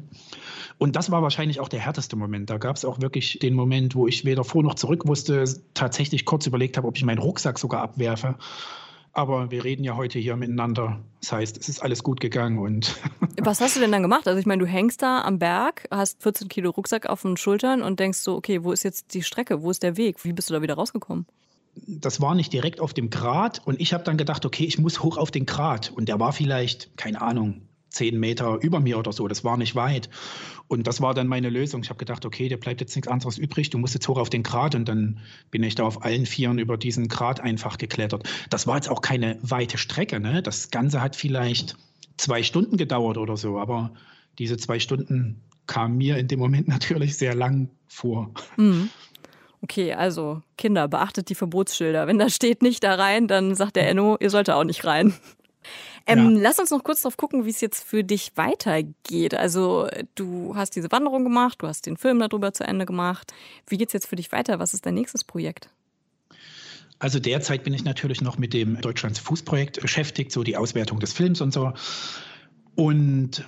Und 0.78 0.96
das 0.96 1.12
war 1.12 1.22
wahrscheinlich 1.22 1.60
auch 1.60 1.70
der 1.70 1.80
härteste 1.80 2.16
Moment. 2.16 2.50
Da 2.50 2.58
gab 2.58 2.76
es 2.76 2.86
auch 2.86 3.02
wirklich 3.02 3.40
den 3.40 3.54
Moment, 3.54 3.96
wo 3.96 4.08
ich 4.08 4.26
weder 4.26 4.44
vor 4.44 4.64
noch 4.64 4.76
zurück 4.76 5.08
wusste, 5.08 5.44
tatsächlich 5.74 6.26
kurz 6.26 6.48
überlegt 6.48 6.78
habe, 6.78 6.88
ob 6.88 6.98
ich 6.98 7.04
meinen 7.04 7.20
Rucksack 7.20 7.60
sogar 7.60 7.82
abwerfe. 7.82 8.36
Aber 9.14 9.52
wir 9.52 9.64
reden 9.64 9.84
ja 9.84 9.98
heute 9.98 10.20
hier 10.20 10.38
miteinander. 10.38 11.02
Das 11.20 11.34
heißt, 11.34 11.58
es 11.58 11.68
ist 11.68 11.84
alles 11.84 12.02
gut 12.04 12.22
gegangen 12.22 12.60
und. 12.60 12.96
Was 13.42 13.60
hast 13.60 13.76
du 13.76 13.82
denn 13.82 13.92
dann 13.92 14.02
gemacht? 14.02 14.28
Also 14.28 14.40
ich 14.40 14.46
meine, 14.46 14.64
du 14.64 14.70
hängst 14.70 15.02
da 15.02 15.22
am 15.22 15.38
Berg, 15.38 15.88
hast 15.92 16.22
14 16.24 16.48
Kilo 16.48 16.70
Rucksack 16.70 17.08
auf 17.08 17.22
den 17.24 17.36
Schultern 17.36 17.82
und 17.82 18.00
denkst 18.00 18.20
so, 18.20 18.36
okay, 18.36 18.64
wo 18.64 18.72
ist 18.72 18.84
jetzt 18.84 19.14
die 19.14 19.24
Strecke? 19.24 19.62
Wo 19.62 19.72
ist 19.72 19.84
der 19.84 19.98
Weg? 19.98 20.24
Wie 20.24 20.34
bist 20.34 20.50
du 20.50 20.54
da 20.54 20.62
wieder 20.62 20.76
rausgekommen? 20.76 21.26
Das 21.88 22.22
war 22.22 22.36
nicht 22.36 22.54
direkt 22.54 22.80
auf 22.80 22.94
dem 22.94 23.10
Grat 23.10 23.62
und 23.66 23.80
ich 23.80 23.94
habe 23.94 24.04
dann 24.04 24.18
gedacht, 24.18 24.46
okay, 24.46 24.66
ich 24.66 24.78
muss 24.78 25.04
hoch 25.04 25.18
auf 25.18 25.32
den 25.32 25.46
Grat. 25.46 25.92
Und 25.92 26.10
der 26.10 26.20
war 26.20 26.34
vielleicht, 26.34 26.96
keine 26.98 27.22
Ahnung, 27.22 27.62
zehn 27.92 28.20
Meter 28.20 28.58
über 28.62 28.80
mir 28.80 28.98
oder 28.98 29.12
so. 29.12 29.28
Das 29.28 29.44
war 29.44 29.58
nicht 29.58 29.76
weit. 29.76 30.10
Und 30.68 30.88
das 30.88 31.02
war 31.02 31.14
dann 31.14 31.28
meine 31.28 31.50
Lösung. 31.50 31.84
Ich 31.84 31.90
habe 31.90 32.00
gedacht, 32.00 32.26
okay, 32.26 32.48
dir 32.48 32.60
bleibt 32.60 32.82
jetzt 32.82 32.96
nichts 32.96 33.08
anderes 33.10 33.38
übrig. 33.38 33.70
Du 33.70 33.78
musst 33.78 33.94
jetzt 33.94 34.08
hoch 34.08 34.18
auf 34.18 34.30
den 34.30 34.44
Grat. 34.44 34.74
Und 34.74 34.88
dann 34.88 35.20
bin 35.52 35.62
ich 35.64 35.76
da 35.76 35.84
auf 35.84 36.04
allen 36.04 36.26
Vieren 36.26 36.58
über 36.58 36.78
diesen 36.78 37.10
Grat 37.10 37.42
einfach 37.42 37.78
geklettert. 37.78 38.28
Das 38.50 38.68
war 38.68 38.76
jetzt 38.76 38.90
auch 38.90 39.02
keine 39.02 39.38
weite 39.42 39.78
Strecke. 39.78 40.20
Ne? 40.20 40.42
Das 40.42 40.72
Ganze 40.72 41.02
hat 41.02 41.16
vielleicht 41.16 41.76
zwei 42.18 42.42
Stunden 42.42 42.78
gedauert 42.78 43.18
oder 43.18 43.36
so. 43.36 43.60
Aber 43.60 43.92
diese 44.40 44.58
zwei 44.58 44.80
Stunden 44.80 45.42
kamen 45.68 45.98
mir 45.98 46.18
in 46.18 46.28
dem 46.28 46.40
Moment 46.40 46.68
natürlich 46.70 47.18
sehr 47.18 47.36
lang 47.36 47.70
vor. 47.88 48.32
Mhm. 48.58 48.90
Okay, 49.64 49.94
also 49.94 50.42
Kinder, 50.58 50.88
beachtet 50.88 51.30
die 51.30 51.36
Verbotsschilder. 51.36 52.08
Wenn 52.08 52.18
da 52.18 52.30
steht 52.30 52.64
nicht 52.64 52.84
da 52.84 52.96
rein, 52.96 53.28
dann 53.28 53.54
sagt 53.54 53.76
der 53.76 53.88
Enno, 53.88 54.18
ihr 54.20 54.32
sollt 54.32 54.50
auch 54.50 54.64
nicht 54.64 54.86
rein. 54.86 55.14
Ähm, 56.08 56.36
ja. 56.36 56.42
Lass 56.42 56.60
uns 56.60 56.72
noch 56.72 56.84
kurz 56.84 57.02
drauf 57.02 57.18
gucken, 57.18 57.46
wie 57.46 57.50
es 57.50 57.62
jetzt 57.62 57.84
für 57.84 58.04
dich 58.04 58.32
weitergeht. 58.36 59.34
Also 59.34 59.88
du 60.16 60.56
hast 60.56 60.76
diese 60.76 60.92
Wanderung 60.92 61.24
gemacht, 61.24 61.62
du 61.62 61.68
hast 61.68 61.86
den 61.86 61.98
Film 61.98 62.20
darüber 62.20 62.54
zu 62.54 62.64
Ende 62.64 62.86
gemacht. 62.86 63.34
Wie 63.68 63.78
geht 63.78 63.90
es 63.90 63.94
jetzt 63.94 64.08
für 64.08 64.16
dich 64.16 64.32
weiter? 64.32 64.60
Was 64.60 64.74
ist 64.74 64.86
dein 64.86 64.96
nächstes 64.96 65.24
Projekt? 65.24 65.70
Also 67.00 67.20
derzeit 67.20 67.64
bin 67.64 67.74
ich 67.74 67.84
natürlich 67.84 68.22
noch 68.22 68.38
mit 68.38 68.54
dem 68.54 68.80
Deutschlands 68.80 69.18
Fußprojekt 69.20 69.82
beschäftigt, 69.82 70.32
so 70.32 70.44
die 70.44 70.56
Auswertung 70.56 71.00
des 71.00 71.14
Films 71.14 71.42
und 71.42 71.52
so. 71.52 71.74
Und 72.76 73.44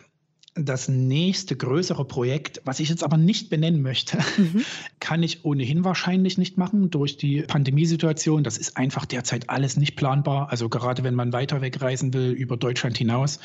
das 0.56 0.88
nächste 0.88 1.56
größere 1.56 2.06
Projekt, 2.06 2.62
was 2.64 2.80
ich 2.80 2.90
jetzt 2.90 3.04
aber 3.04 3.18
nicht 3.18 3.50
benennen 3.50 3.82
möchte, 3.82 4.18
mhm. 4.38 4.64
kann 5.00 5.24
ich 5.24 5.46
ohnehin 5.46 5.84
wahrscheinlich 5.84 6.38
nicht 6.38 6.58
machen 6.58 6.90
durch 6.92 7.18
die 7.18 7.42
Pandemiesituation. 7.42 8.44
Das 8.44 8.58
ist 8.58 8.78
einfach 8.78 9.06
derzeit 9.06 9.50
alles 9.50 9.78
nicht 9.78 9.96
planbar. 9.96 10.52
Also 10.52 10.70
gerade 10.70 11.04
wenn 11.04 11.16
man 11.16 11.34
weiter 11.34 11.62
wegreisen 11.62 12.14
will 12.14 12.32
über 12.32 12.58
Deutschland 12.58 12.98
hinaus. 12.98 13.40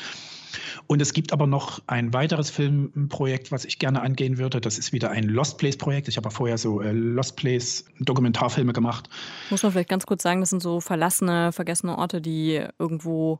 Und 0.87 1.01
es 1.01 1.13
gibt 1.13 1.33
aber 1.33 1.47
noch 1.47 1.81
ein 1.87 2.13
weiteres 2.13 2.49
Filmprojekt, 2.49 3.51
was 3.51 3.65
ich 3.65 3.79
gerne 3.79 4.01
angehen 4.01 4.37
würde. 4.37 4.59
Das 4.61 4.77
ist 4.77 4.91
wieder 4.91 5.11
ein 5.11 5.23
Lost 5.25 5.57
Place 5.57 5.77
Projekt. 5.77 6.07
Ich 6.07 6.17
habe 6.17 6.27
ja 6.27 6.31
vorher 6.31 6.57
so 6.57 6.81
äh, 6.81 6.91
Lost 6.91 7.35
Place 7.35 7.85
Dokumentarfilme 7.99 8.73
gemacht. 8.73 9.09
Muss 9.49 9.63
man 9.63 9.71
vielleicht 9.71 9.89
ganz 9.89 10.05
kurz 10.05 10.23
sagen, 10.23 10.39
das 10.39 10.49
sind 10.49 10.61
so 10.61 10.81
verlassene, 10.81 11.51
vergessene 11.51 11.97
Orte, 11.97 12.21
die 12.21 12.63
irgendwo 12.79 13.39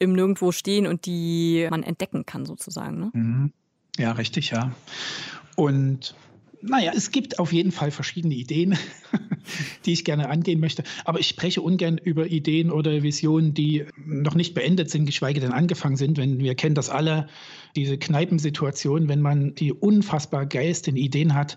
im 0.00 0.14
Nirgendwo 0.14 0.50
stehen 0.50 0.88
und 0.88 1.06
die 1.06 1.68
man 1.70 1.84
entdecken 1.84 2.26
kann, 2.26 2.44
sozusagen. 2.44 2.98
Ne? 2.98 3.10
Mhm. 3.12 3.52
Ja, 3.98 4.12
richtig, 4.12 4.50
ja. 4.50 4.72
Und 5.54 6.14
naja, 6.62 6.92
es 6.94 7.10
gibt 7.10 7.38
auf 7.38 7.52
jeden 7.52 7.72
Fall 7.72 7.90
verschiedene 7.90 8.34
Ideen, 8.34 8.76
die 9.84 9.92
ich 9.92 10.04
gerne 10.04 10.28
angehen 10.28 10.60
möchte. 10.60 10.84
Aber 11.04 11.20
ich 11.20 11.28
spreche 11.28 11.62
ungern 11.62 11.98
über 11.98 12.26
Ideen 12.26 12.70
oder 12.70 13.02
Visionen, 13.02 13.54
die 13.54 13.84
noch 14.04 14.34
nicht 14.34 14.54
beendet 14.54 14.90
sind, 14.90 15.06
geschweige 15.06 15.40
denn 15.40 15.52
angefangen 15.52 15.96
sind. 15.96 16.18
Wenn 16.18 16.38
wir 16.38 16.54
kennen 16.54 16.74
das 16.74 16.90
alle, 16.90 17.28
diese 17.76 17.98
Kneipensituation, 17.98 19.08
wenn 19.08 19.20
man 19.20 19.54
die 19.54 19.72
unfassbar 19.72 20.46
geilsten 20.46 20.96
Ideen 20.96 21.34
hat, 21.34 21.56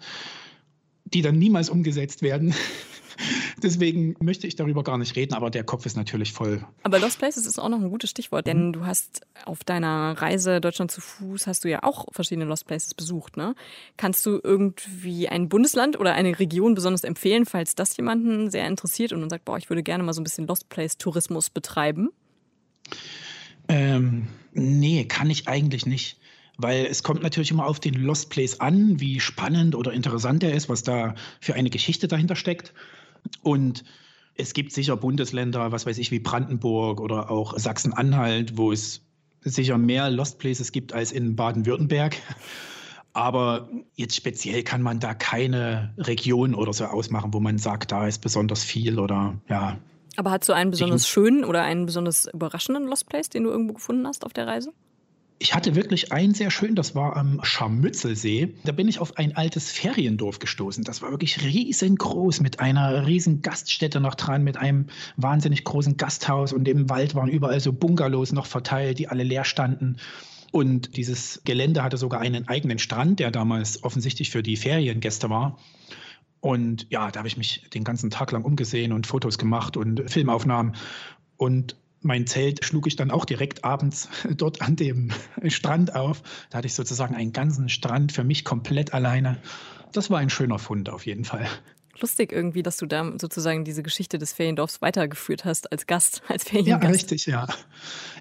die 1.06 1.22
dann 1.22 1.38
niemals 1.38 1.70
umgesetzt 1.70 2.22
werden. 2.22 2.54
Deswegen 3.64 4.16
möchte 4.20 4.48
ich 4.48 4.56
darüber 4.56 4.84
gar 4.84 4.98
nicht 4.98 5.16
reden, 5.16 5.34
aber 5.34 5.50
der 5.50 5.64
Kopf 5.64 5.86
ist 5.86 5.96
natürlich 5.96 6.34
voll. 6.34 6.66
Aber 6.84 7.00
Lost 7.00 7.20
Places 7.20 7.46
ist 7.46 7.60
auch 7.60 7.70
noch 7.70 7.80
ein 7.80 7.90
gutes 7.90 8.10
Stichwort, 8.10 8.48
denn 8.48 8.68
mhm. 8.68 8.74
du 8.74 8.86
hast 8.86 9.22
auf 9.46 9.64
deiner 9.64 10.16
Reise 10.18 10.62
Deutschland 10.62 10.92
zu 10.92 11.02
Fuß 11.02 11.48
hast 11.48 11.64
du 11.64 11.70
ja 11.70 11.84
auch 11.84 12.06
verschiedene 12.12 12.46
Lost 12.46 12.68
Places 12.68 12.94
besucht. 12.94 13.38
Ne? 13.38 13.56
Kannst 13.98 14.26
du 14.26 14.40
irgendwie 14.44 15.28
ein 15.28 15.50
Bundesland 15.50 16.00
oder 16.00 16.14
eine 16.14 16.40
Region 16.40 16.76
besonders 16.76 17.04
empfehlen, 17.04 17.46
falls 17.46 17.76
das 17.76 17.96
jemanden 17.98 18.50
sehr 18.50 18.68
interessiert 18.68 19.14
und 19.14 19.20
man 19.20 19.30
sagt, 19.30 19.46
boah, 19.46 19.58
ich 19.58 19.70
würde 19.70 19.84
gerne 19.84 20.04
mal 20.04 20.14
so 20.14 20.22
ein 20.22 20.24
bisschen 20.24 20.48
Lost 20.48 20.70
Place 20.70 20.98
Tourismus 20.98 21.50
betreiben? 21.50 22.10
Ähm, 23.68 24.28
nee, 24.54 25.06
kann 25.06 25.30
ich 25.30 25.48
eigentlich 25.48 25.86
nicht. 25.86 26.20
Weil 26.58 26.86
es 26.86 27.02
kommt 27.02 27.24
natürlich 27.24 27.50
immer 27.50 27.66
auf 27.66 27.80
den 27.80 27.96
Lost 27.96 28.30
Place 28.30 28.60
an, 28.60 29.00
wie 29.00 29.20
spannend 29.20 29.74
oder 29.74 29.92
interessant 29.92 30.44
er 30.44 30.54
ist, 30.54 30.70
was 30.70 30.84
da 30.84 31.16
für 31.40 31.56
eine 31.56 31.72
Geschichte 31.72 32.08
dahinter 32.08 32.36
steckt. 32.36 32.74
Und 33.42 33.84
es 34.36 34.54
gibt 34.54 34.72
sicher 34.72 34.98
Bundesländer, 34.98 35.72
was 35.72 35.86
weiß 35.86 35.98
ich, 35.98 36.12
wie 36.12 36.20
Brandenburg 36.20 37.00
oder 37.00 37.30
auch 37.30 37.58
Sachsen-Anhalt, 37.58 38.58
wo 38.58 38.72
es 38.72 39.02
sicher 39.42 39.78
mehr 39.78 40.10
Lost 40.10 40.40
Places 40.40 40.72
gibt 40.72 40.94
als 40.94 41.12
in 41.12 41.36
Baden-Württemberg. 41.36 42.18
Aber 43.14 43.70
jetzt 43.96 44.16
speziell 44.16 44.64
kann 44.64 44.82
man 44.82 45.00
da 45.00 45.14
keine 45.14 45.94
Region 45.98 46.56
oder 46.56 46.74
so 46.74 46.86
ausmachen, 46.86 47.34
wo 47.34 47.40
man 47.40 47.60
sagt, 47.60 47.92
da 47.92 48.08
ist 48.08 48.22
besonders 48.22 48.64
viel 48.64 48.98
oder 48.98 49.40
ja. 49.48 49.78
Aber 50.16 50.32
hast 50.32 50.50
du 50.50 50.54
einen 50.54 50.72
besonders 50.72 51.08
schönen 51.08 51.44
oder 51.44 51.64
einen 51.64 51.86
besonders 51.86 52.28
überraschenden 52.32 52.86
Lost 52.86 53.08
Place, 53.10 53.30
den 53.30 53.44
du 53.44 53.52
irgendwo 53.52 53.74
gefunden 53.74 54.08
hast 54.08 54.26
auf 54.26 54.34
der 54.34 54.48
Reise? 54.48 54.74
Ich 55.44 55.54
hatte 55.54 55.76
wirklich 55.76 56.14
einen 56.14 56.34
sehr 56.34 56.50
schön, 56.50 56.74
das 56.74 56.96
war 56.96 57.18
am 57.18 57.42
Scharmützelsee. 57.44 58.56
Da 58.64 58.72
bin 58.72 58.88
ich 58.88 59.00
auf 59.00 59.18
ein 59.18 59.36
altes 59.36 59.70
Feriendorf 59.70 60.40
gestoßen. 60.40 60.86
Das 60.86 61.02
war 61.02 61.12
wirklich 61.12 61.44
riesengroß 61.44 62.40
mit 62.40 62.62
einer 62.62 63.06
riesen 63.06 63.42
Gaststätte 63.42 64.00
noch 64.00 64.16
dran, 64.16 64.46
mit 64.46 64.56
einem 64.56 64.86
wahnsinnig 65.18 65.66
großen 65.66 65.98
Gasthaus 65.98 66.54
und 66.54 66.66
im 66.70 66.90
Wald 66.90 67.14
waren 67.14 67.28
überall 67.28 67.60
so 67.60 67.74
Bungalows 67.74 68.32
noch 68.32 68.46
verteilt, 68.46 69.00
die 69.00 69.10
alle 69.10 69.24
leer 69.24 69.44
standen. 69.44 69.98
Und 70.54 70.96
dieses 70.96 71.42
Gelände 71.44 71.84
hatte 71.84 71.98
sogar 71.98 72.22
einen 72.22 72.48
eigenen 72.48 72.80
Strand, 72.80 73.20
der 73.20 73.30
damals 73.30 73.84
offensichtlich 73.84 74.30
für 74.30 74.44
die 74.44 74.56
Feriengäste 74.56 75.30
war. 75.30 75.60
Und 76.40 76.88
ja, 76.90 77.12
da 77.12 77.18
habe 77.18 77.28
ich 77.28 77.36
mich 77.36 77.70
den 77.74 77.84
ganzen 77.84 78.12
Tag 78.12 78.32
lang 78.32 78.46
umgesehen 78.46 78.94
und 78.94 79.08
Fotos 79.08 79.38
gemacht 79.38 79.76
und 79.76 80.10
Filmaufnahmen. 80.10 80.78
Und 81.36 81.76
mein 82.04 82.28
Zelt 82.28 82.64
schlug 82.66 82.88
ich 82.88 82.96
dann 82.96 83.12
auch 83.12 83.26
direkt 83.26 83.64
abends 83.64 84.10
dort 84.38 84.62
an 84.62 84.76
dem 84.76 85.12
Strand 85.48 85.96
auf. 85.96 86.22
Da 86.50 86.60
hatte 86.60 86.68
ich 86.68 86.76
sozusagen 86.76 87.16
einen 87.16 87.34
ganzen 87.34 87.70
Strand 87.70 88.12
für 88.12 88.24
mich 88.24 88.46
komplett 88.46 88.94
alleine. 88.94 89.38
Das 89.92 90.10
war 90.10 90.20
ein 90.20 90.30
schöner 90.30 90.60
Fund 90.60 90.90
auf 90.90 91.06
jeden 91.06 91.26
Fall. 91.26 91.48
Lustig 92.00 92.32
irgendwie, 92.32 92.64
dass 92.64 92.78
du 92.78 92.88
da 92.88 93.14
sozusagen 93.20 93.64
diese 93.64 93.84
Geschichte 93.84 94.18
des 94.18 94.34
Feriendorfs 94.34 94.82
weitergeführt 94.82 95.46
hast 95.46 95.72
als 95.72 95.86
Gast, 95.86 96.24
als 96.28 96.44
Feriengast. 96.44 96.84
Ja, 96.84 96.90
richtig, 96.90 97.26
ja. 97.28 97.48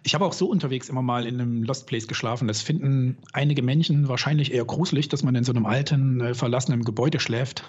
Ich 0.02 0.14
habe 0.14 0.26
auch 0.26 0.34
so 0.34 0.46
unterwegs 0.46 0.90
immer 0.90 1.00
mal 1.00 1.26
in 1.26 1.40
einem 1.40 1.62
Lost 1.62 1.86
Place 1.86 2.06
geschlafen. 2.06 2.48
Das 2.48 2.60
finden 2.60 3.16
einige 3.32 3.62
Menschen 3.62 4.08
wahrscheinlich 4.08 4.52
eher 4.52 4.66
gruselig, 4.66 5.08
dass 5.08 5.22
man 5.22 5.34
in 5.34 5.44
so 5.44 5.52
einem 5.52 5.64
alten, 5.64 6.20
äh, 6.20 6.34
verlassenen 6.34 6.84
Gebäude 6.84 7.18
schläft. 7.18 7.64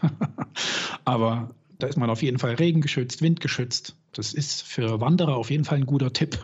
Aber 1.06 1.56
da 1.80 1.88
ist 1.88 1.98
man 1.98 2.10
auf 2.10 2.22
jeden 2.22 2.40
Fall 2.40 2.56
regengeschützt, 2.56 3.22
windgeschützt. 3.22 3.96
Das 4.14 4.34
ist 4.34 4.64
für 4.64 5.02
Wanderer 5.02 5.36
auf 5.36 5.50
jeden 5.50 5.66
Fall 5.66 5.80
ein 5.80 5.86
guter 5.86 6.14
Tipp. 6.14 6.40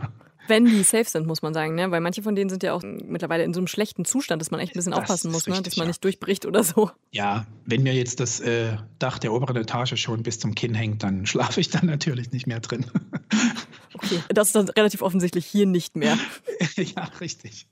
Wenn 0.48 0.66
die 0.66 0.82
safe 0.82 1.08
sind, 1.08 1.28
muss 1.28 1.44
man 1.44 1.54
sagen, 1.54 1.76
ne? 1.76 1.92
weil 1.92 2.02
manche 2.02 2.24
von 2.24 2.36
denen 2.36 2.50
sind 2.50 2.64
ja 2.64 2.74
auch 2.74 2.82
mittlerweile 2.82 3.44
in 3.44 3.54
so 3.54 3.60
einem 3.60 3.68
schlechten 3.68 4.04
Zustand, 4.04 4.42
dass 4.42 4.50
man 4.50 4.60
echt 4.60 4.74
ein 4.74 4.80
bisschen 4.80 4.94
das 4.94 5.02
aufpassen 5.02 5.32
muss, 5.32 5.46
richtig, 5.46 5.58
ne? 5.58 5.62
dass 5.62 5.78
man 5.78 5.86
ja. 5.86 5.90
nicht 5.90 6.04
durchbricht 6.04 6.48
oder 6.48 6.64
so. 6.64 6.90
Ja, 7.12 7.46
wenn 7.66 7.84
mir 7.84 7.94
jetzt 7.94 8.20
das 8.20 8.40
äh, 8.40 8.76
Dach 8.98 9.20
der 9.20 9.32
oberen 9.32 9.56
Etage 9.58 9.96
schon 9.98 10.24
bis 10.24 10.40
zum 10.40 10.56
Kinn 10.56 10.74
hängt, 10.74 11.04
dann 11.04 11.28
schlafe 11.28 11.62
ich 11.62 11.70
dann 11.70 11.86
natürlich 11.86 12.32
nicht 12.32 12.48
mehr 12.48 12.60
drin. 12.60 12.86
Okay, 14.02 14.22
das 14.30 14.50
ist 14.50 14.56
dann 14.56 14.70
relativ 14.70 15.02
offensichtlich 15.02 15.46
hier 15.46 15.66
nicht 15.66 15.98
mehr. 15.98 16.18
ja, 16.76 17.04
richtig. 17.20 17.68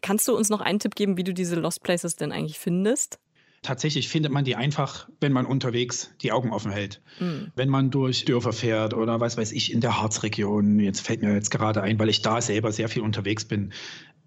Kannst 0.00 0.28
du 0.28 0.36
uns 0.36 0.48
noch 0.48 0.60
einen 0.60 0.78
Tipp 0.78 0.94
geben, 0.94 1.16
wie 1.16 1.24
du 1.24 1.34
diese 1.34 1.56
Lost 1.56 1.82
Places 1.82 2.14
denn 2.14 2.30
eigentlich 2.30 2.58
findest? 2.58 3.18
Tatsächlich 3.62 4.08
findet 4.08 4.32
man 4.32 4.44
die 4.44 4.56
einfach, 4.56 5.08
wenn 5.20 5.32
man 5.32 5.44
unterwegs 5.44 6.14
die 6.22 6.32
Augen 6.32 6.50
offen 6.50 6.72
hält. 6.72 7.02
Mhm. 7.18 7.52
Wenn 7.54 7.68
man 7.68 7.90
durch 7.90 8.24
Dörfer 8.24 8.54
fährt 8.54 8.94
oder 8.94 9.20
was 9.20 9.36
weiß 9.36 9.52
ich 9.52 9.72
in 9.72 9.80
der 9.80 10.00
Harzregion. 10.00 10.80
Jetzt 10.80 11.00
fällt 11.00 11.22
mir 11.22 11.34
jetzt 11.34 11.50
gerade 11.50 11.82
ein, 11.82 11.98
weil 11.98 12.08
ich 12.08 12.22
da 12.22 12.40
selber 12.40 12.72
sehr 12.72 12.88
viel 12.88 13.02
unterwegs 13.02 13.44
bin. 13.44 13.72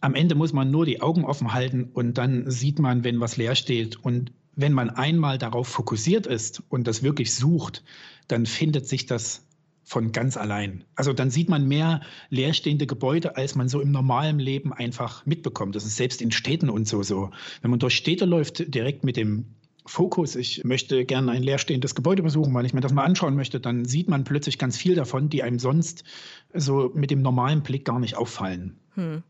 Am 0.01 0.13
Ende 0.13 0.35
muss 0.35 0.53
man 0.53 0.69
nur 0.69 0.85
die 0.85 1.01
Augen 1.01 1.25
offen 1.25 1.53
halten 1.53 1.89
und 1.93 2.17
dann 2.17 2.49
sieht 2.51 2.77
man, 2.77 3.03
wenn 3.03 3.19
was 3.19 3.37
leer 3.37 3.55
steht. 3.55 3.95
Und 3.95 4.31
wenn 4.55 4.73
man 4.73 4.91
einmal 4.91 5.39
darauf 5.39 5.67
fokussiert 5.67 6.27
ist 6.27 6.61
und 6.69 6.85
das 6.85 7.01
wirklich 7.01 7.33
sucht, 7.33 7.83
dann 8.27 8.45
findet 8.45 8.87
sich 8.87 9.07
das 9.07 9.47
von 9.83 10.11
ganz 10.11 10.37
allein. 10.37 10.83
Also 10.95 11.13
dann 11.13 11.29
sieht 11.29 11.49
man 11.49 11.67
mehr 11.67 12.01
leerstehende 12.29 12.87
Gebäude, 12.87 13.37
als 13.37 13.55
man 13.55 13.67
so 13.69 13.81
im 13.81 13.91
normalen 13.91 14.39
Leben 14.39 14.73
einfach 14.73 15.25
mitbekommt. 15.25 15.75
Das 15.75 15.85
ist 15.85 15.97
selbst 15.97 16.21
in 16.21 16.31
Städten 16.31 16.69
und 16.69 16.87
so 16.87 17.03
so. 17.03 17.31
Wenn 17.61 17.71
man 17.71 17.79
durch 17.79 17.95
Städte 17.95 18.25
läuft, 18.25 18.73
direkt 18.73 19.03
mit 19.03 19.17
dem 19.17 19.45
Fokus, 19.85 20.35
ich 20.35 20.63
möchte 20.63 21.03
gerne 21.03 21.31
ein 21.31 21.43
leerstehendes 21.43 21.93
Gebäude 21.93 22.23
besuchen, 22.23 22.53
weil 22.53 22.65
ich 22.65 22.73
mir 22.73 22.79
das 22.79 22.93
mal 22.93 23.03
anschauen 23.03 23.35
möchte, 23.35 23.59
dann 23.59 23.83
sieht 23.83 24.07
man 24.07 24.23
plötzlich 24.23 24.57
ganz 24.57 24.77
viel 24.77 24.95
davon, 24.95 25.29
die 25.29 25.43
einem 25.43 25.59
sonst 25.59 26.05
so 26.53 26.91
mit 26.93 27.11
dem 27.11 27.21
normalen 27.21 27.63
Blick 27.63 27.83
gar 27.83 27.99
nicht 27.99 28.15
auffallen. 28.15 28.79
Hm. 28.95 29.23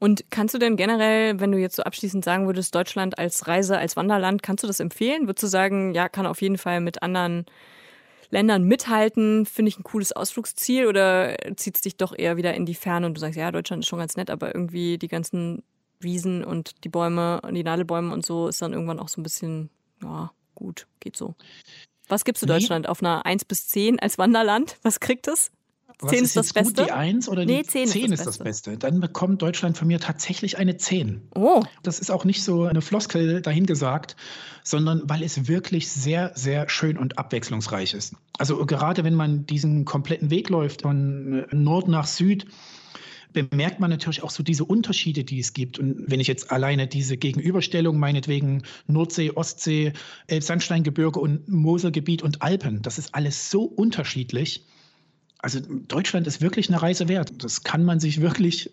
Und 0.00 0.24
kannst 0.30 0.52
du 0.52 0.58
denn 0.58 0.76
generell, 0.76 1.38
wenn 1.38 1.52
du 1.52 1.58
jetzt 1.58 1.76
so 1.76 1.84
abschließend 1.84 2.24
sagen 2.24 2.46
würdest, 2.46 2.74
Deutschland 2.74 3.18
als 3.20 3.46
Reise, 3.46 3.78
als 3.78 3.94
Wanderland, 3.94 4.42
kannst 4.42 4.64
du 4.64 4.66
das 4.66 4.80
empfehlen? 4.80 5.28
Würdest 5.28 5.44
du 5.44 5.46
sagen, 5.46 5.94
ja, 5.94 6.08
kann 6.08 6.26
auf 6.26 6.42
jeden 6.42 6.58
Fall 6.58 6.80
mit 6.80 7.04
anderen 7.04 7.46
Ländern 8.32 8.64
mithalten, 8.64 9.44
finde 9.44 9.68
ich 9.68 9.78
ein 9.78 9.84
cooles 9.84 10.12
Ausflugsziel 10.12 10.86
oder 10.86 11.36
zieht 11.56 11.76
es 11.76 11.82
dich 11.82 11.98
doch 11.98 12.14
eher 12.16 12.38
wieder 12.38 12.54
in 12.54 12.64
die 12.64 12.74
Ferne 12.74 13.06
und 13.06 13.14
du 13.14 13.20
sagst, 13.20 13.36
ja, 13.36 13.52
Deutschland 13.52 13.84
ist 13.84 13.88
schon 13.88 13.98
ganz 13.98 14.16
nett, 14.16 14.30
aber 14.30 14.54
irgendwie 14.54 14.96
die 14.96 15.08
ganzen 15.08 15.62
Wiesen 16.00 16.42
und 16.42 16.82
die 16.82 16.88
Bäume, 16.88 17.42
die 17.52 17.62
Nadelbäume 17.62 18.12
und 18.12 18.24
so 18.24 18.48
ist 18.48 18.62
dann 18.62 18.72
irgendwann 18.72 19.00
auch 19.00 19.08
so 19.08 19.20
ein 19.20 19.22
bisschen, 19.22 19.68
ja, 20.02 20.32
gut, 20.54 20.86
geht 20.98 21.14
so. 21.14 21.34
Was 22.08 22.24
gibst 22.24 22.42
du 22.42 22.46
Deutschland 22.46 22.88
auf 22.88 23.02
einer 23.02 23.26
1 23.26 23.44
bis 23.44 23.68
10 23.68 24.00
als 24.00 24.16
Wanderland? 24.16 24.78
Was 24.82 24.98
kriegt 24.98 25.28
es? 25.28 25.52
10 26.08 26.18
ist, 26.18 26.24
ist 26.24 26.36
das 26.36 26.52
Beste? 26.52 26.82
Gut, 26.82 26.88
die 26.88 26.92
1 26.92 27.28
oder 27.28 27.46
die 27.46 27.54
nee, 27.54 27.62
10, 27.62 27.88
10 27.88 28.04
ist, 28.04 28.10
das, 28.10 28.20
ist 28.20 28.26
das 28.26 28.38
Beste. 28.38 28.76
Dann 28.78 29.00
bekommt 29.00 29.42
Deutschland 29.42 29.76
von 29.76 29.88
mir 29.88 30.00
tatsächlich 30.00 30.58
eine 30.58 30.76
10. 30.76 31.22
Oh. 31.34 31.62
Das 31.82 31.98
ist 31.98 32.10
auch 32.10 32.24
nicht 32.24 32.42
so 32.42 32.64
eine 32.64 32.82
Floskel 32.82 33.42
dahingesagt, 33.42 34.16
sondern 34.64 35.02
weil 35.04 35.22
es 35.22 35.48
wirklich 35.48 35.90
sehr, 35.90 36.32
sehr 36.34 36.68
schön 36.68 36.98
und 36.98 37.18
abwechslungsreich 37.18 37.94
ist. 37.94 38.14
Also 38.38 38.64
gerade 38.66 39.04
wenn 39.04 39.14
man 39.14 39.46
diesen 39.46 39.84
kompletten 39.84 40.30
Weg 40.30 40.48
läuft 40.48 40.82
von 40.82 41.46
Nord 41.52 41.88
nach 41.88 42.06
Süd, 42.06 42.46
bemerkt 43.32 43.80
man 43.80 43.90
natürlich 43.90 44.22
auch 44.22 44.30
so 44.30 44.42
diese 44.42 44.64
Unterschiede, 44.64 45.24
die 45.24 45.38
es 45.38 45.52
gibt. 45.52 45.78
Und 45.78 46.10
wenn 46.10 46.20
ich 46.20 46.26
jetzt 46.26 46.50
alleine 46.50 46.86
diese 46.86 47.16
Gegenüberstellung, 47.16 47.98
meinetwegen 47.98 48.62
Nordsee, 48.86 49.32
Ostsee, 49.34 49.92
Elbsandsteingebirge 50.26 51.18
und 51.18 51.48
Moselgebiet 51.48 52.22
und 52.22 52.42
Alpen, 52.42 52.82
das 52.82 52.98
ist 52.98 53.14
alles 53.14 53.50
so 53.50 53.64
unterschiedlich 53.64 54.66
also 55.42 55.60
Deutschland 55.60 56.26
ist 56.26 56.40
wirklich 56.40 56.68
eine 56.68 56.80
Reise 56.80 57.08
wert. 57.08 57.44
Das 57.44 57.64
kann 57.64 57.84
man 57.84 58.00
sich 58.00 58.20
wirklich 58.20 58.70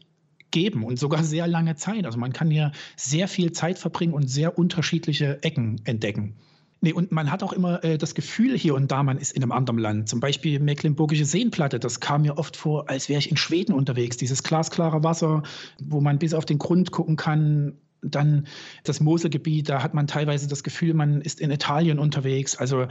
geben 0.52 0.84
und 0.84 0.98
sogar 0.98 1.24
sehr 1.24 1.48
lange 1.48 1.76
Zeit. 1.76 2.06
Also 2.06 2.18
man 2.18 2.34
kann 2.34 2.50
hier 2.50 2.72
sehr 2.96 3.28
viel 3.28 3.52
Zeit 3.52 3.78
verbringen 3.78 4.14
und 4.14 4.30
sehr 4.30 4.58
unterschiedliche 4.58 5.44
Ecken 5.44 5.82
entdecken. 5.84 6.36
Nee, 6.82 6.94
und 6.94 7.12
man 7.12 7.30
hat 7.30 7.44
auch 7.44 7.52
immer 7.52 7.84
äh, 7.84 7.98
das 7.98 8.16
Gefühl 8.16 8.58
hier 8.58 8.74
und 8.74 8.90
da, 8.90 9.04
man 9.04 9.18
ist 9.18 9.34
in 9.34 9.44
einem 9.44 9.52
anderen 9.52 9.80
Land. 9.80 10.08
Zum 10.08 10.22
Beispiel 10.22 10.60
Mecklenburgische 10.60 11.26
Seenplatte, 11.26 11.78
das 11.78 12.00
kam 12.00 12.22
mir 12.22 12.38
oft 12.38 12.56
vor, 12.56 12.90
als 12.90 13.10
wäre 13.10 13.20
ich 13.20 13.30
in 13.30 13.36
Schweden 13.36 13.74
unterwegs. 13.74 14.16
Dieses 14.16 14.44
glasklare 14.44 15.04
Wasser, 15.04 15.44
wo 15.84 16.00
man 16.00 16.20
bis 16.20 16.34
auf 16.34 16.46
den 16.46 16.58
Grund 16.58 16.92
gucken 16.92 17.18
kann. 17.18 17.74
Dann 18.02 18.48
das 18.86 19.02
Moselgebiet, 19.02 19.68
da 19.68 19.84
hat 19.84 19.94
man 19.94 20.08
teilweise 20.08 20.48
das 20.48 20.64
Gefühl, 20.64 20.94
man 20.94 21.20
ist 21.20 21.42
in 21.42 21.52
Italien 21.52 22.00
unterwegs. 22.00 22.56
Also 22.56 22.88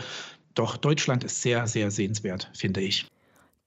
doch, 0.55 0.77
Deutschland 0.77 1.25
ist 1.25 1.41
sehr, 1.41 1.67
sehr 1.67 1.91
sehenswert, 1.91 2.51
finde 2.53 2.83
ich. 2.83 3.07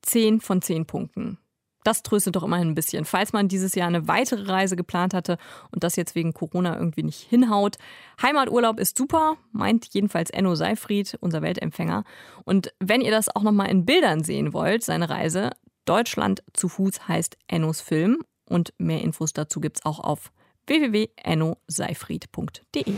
10 0.01 0.41
von 0.41 0.61
10 0.61 0.85
Punkten. 0.85 1.37
Das 1.83 2.03
tröstet 2.03 2.35
doch 2.35 2.43
immerhin 2.43 2.67
ein 2.69 2.75
bisschen. 2.75 3.05
Falls 3.05 3.33
man 3.33 3.47
dieses 3.47 3.73
Jahr 3.73 3.87
eine 3.87 4.07
weitere 4.07 4.43
Reise 4.43 4.75
geplant 4.75 5.15
hatte 5.15 5.37
und 5.71 5.83
das 5.83 5.95
jetzt 5.95 6.13
wegen 6.13 6.33
Corona 6.33 6.77
irgendwie 6.77 7.01
nicht 7.03 7.21
hinhaut. 7.21 7.77
Heimaturlaub 8.21 8.79
ist 8.79 8.95
super, 8.97 9.37
meint 9.51 9.87
jedenfalls 9.91 10.29
Enno 10.29 10.53
Seifried, 10.55 11.17
unser 11.21 11.41
Weltempfänger. 11.41 12.03
Und 12.45 12.71
wenn 12.79 13.01
ihr 13.01 13.11
das 13.11 13.35
auch 13.35 13.41
nochmal 13.41 13.71
in 13.71 13.85
Bildern 13.85 14.23
sehen 14.23 14.53
wollt, 14.53 14.83
seine 14.83 15.09
Reise, 15.09 15.49
Deutschland 15.85 16.43
zu 16.53 16.69
Fuß 16.69 17.07
heißt 17.07 17.35
Ennos 17.47 17.81
Film. 17.81 18.19
Und 18.47 18.75
mehr 18.77 19.01
Infos 19.01 19.33
dazu 19.33 19.59
gibt 19.61 19.79
es 19.79 19.85
auch 19.85 19.99
auf 19.99 20.31
www.ennoseifried.de. 20.67 22.93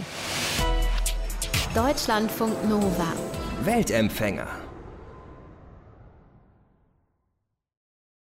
Deutschlandfunk 1.73 2.67
Nova. 2.67 3.13
Weltempfänger. 3.63 4.62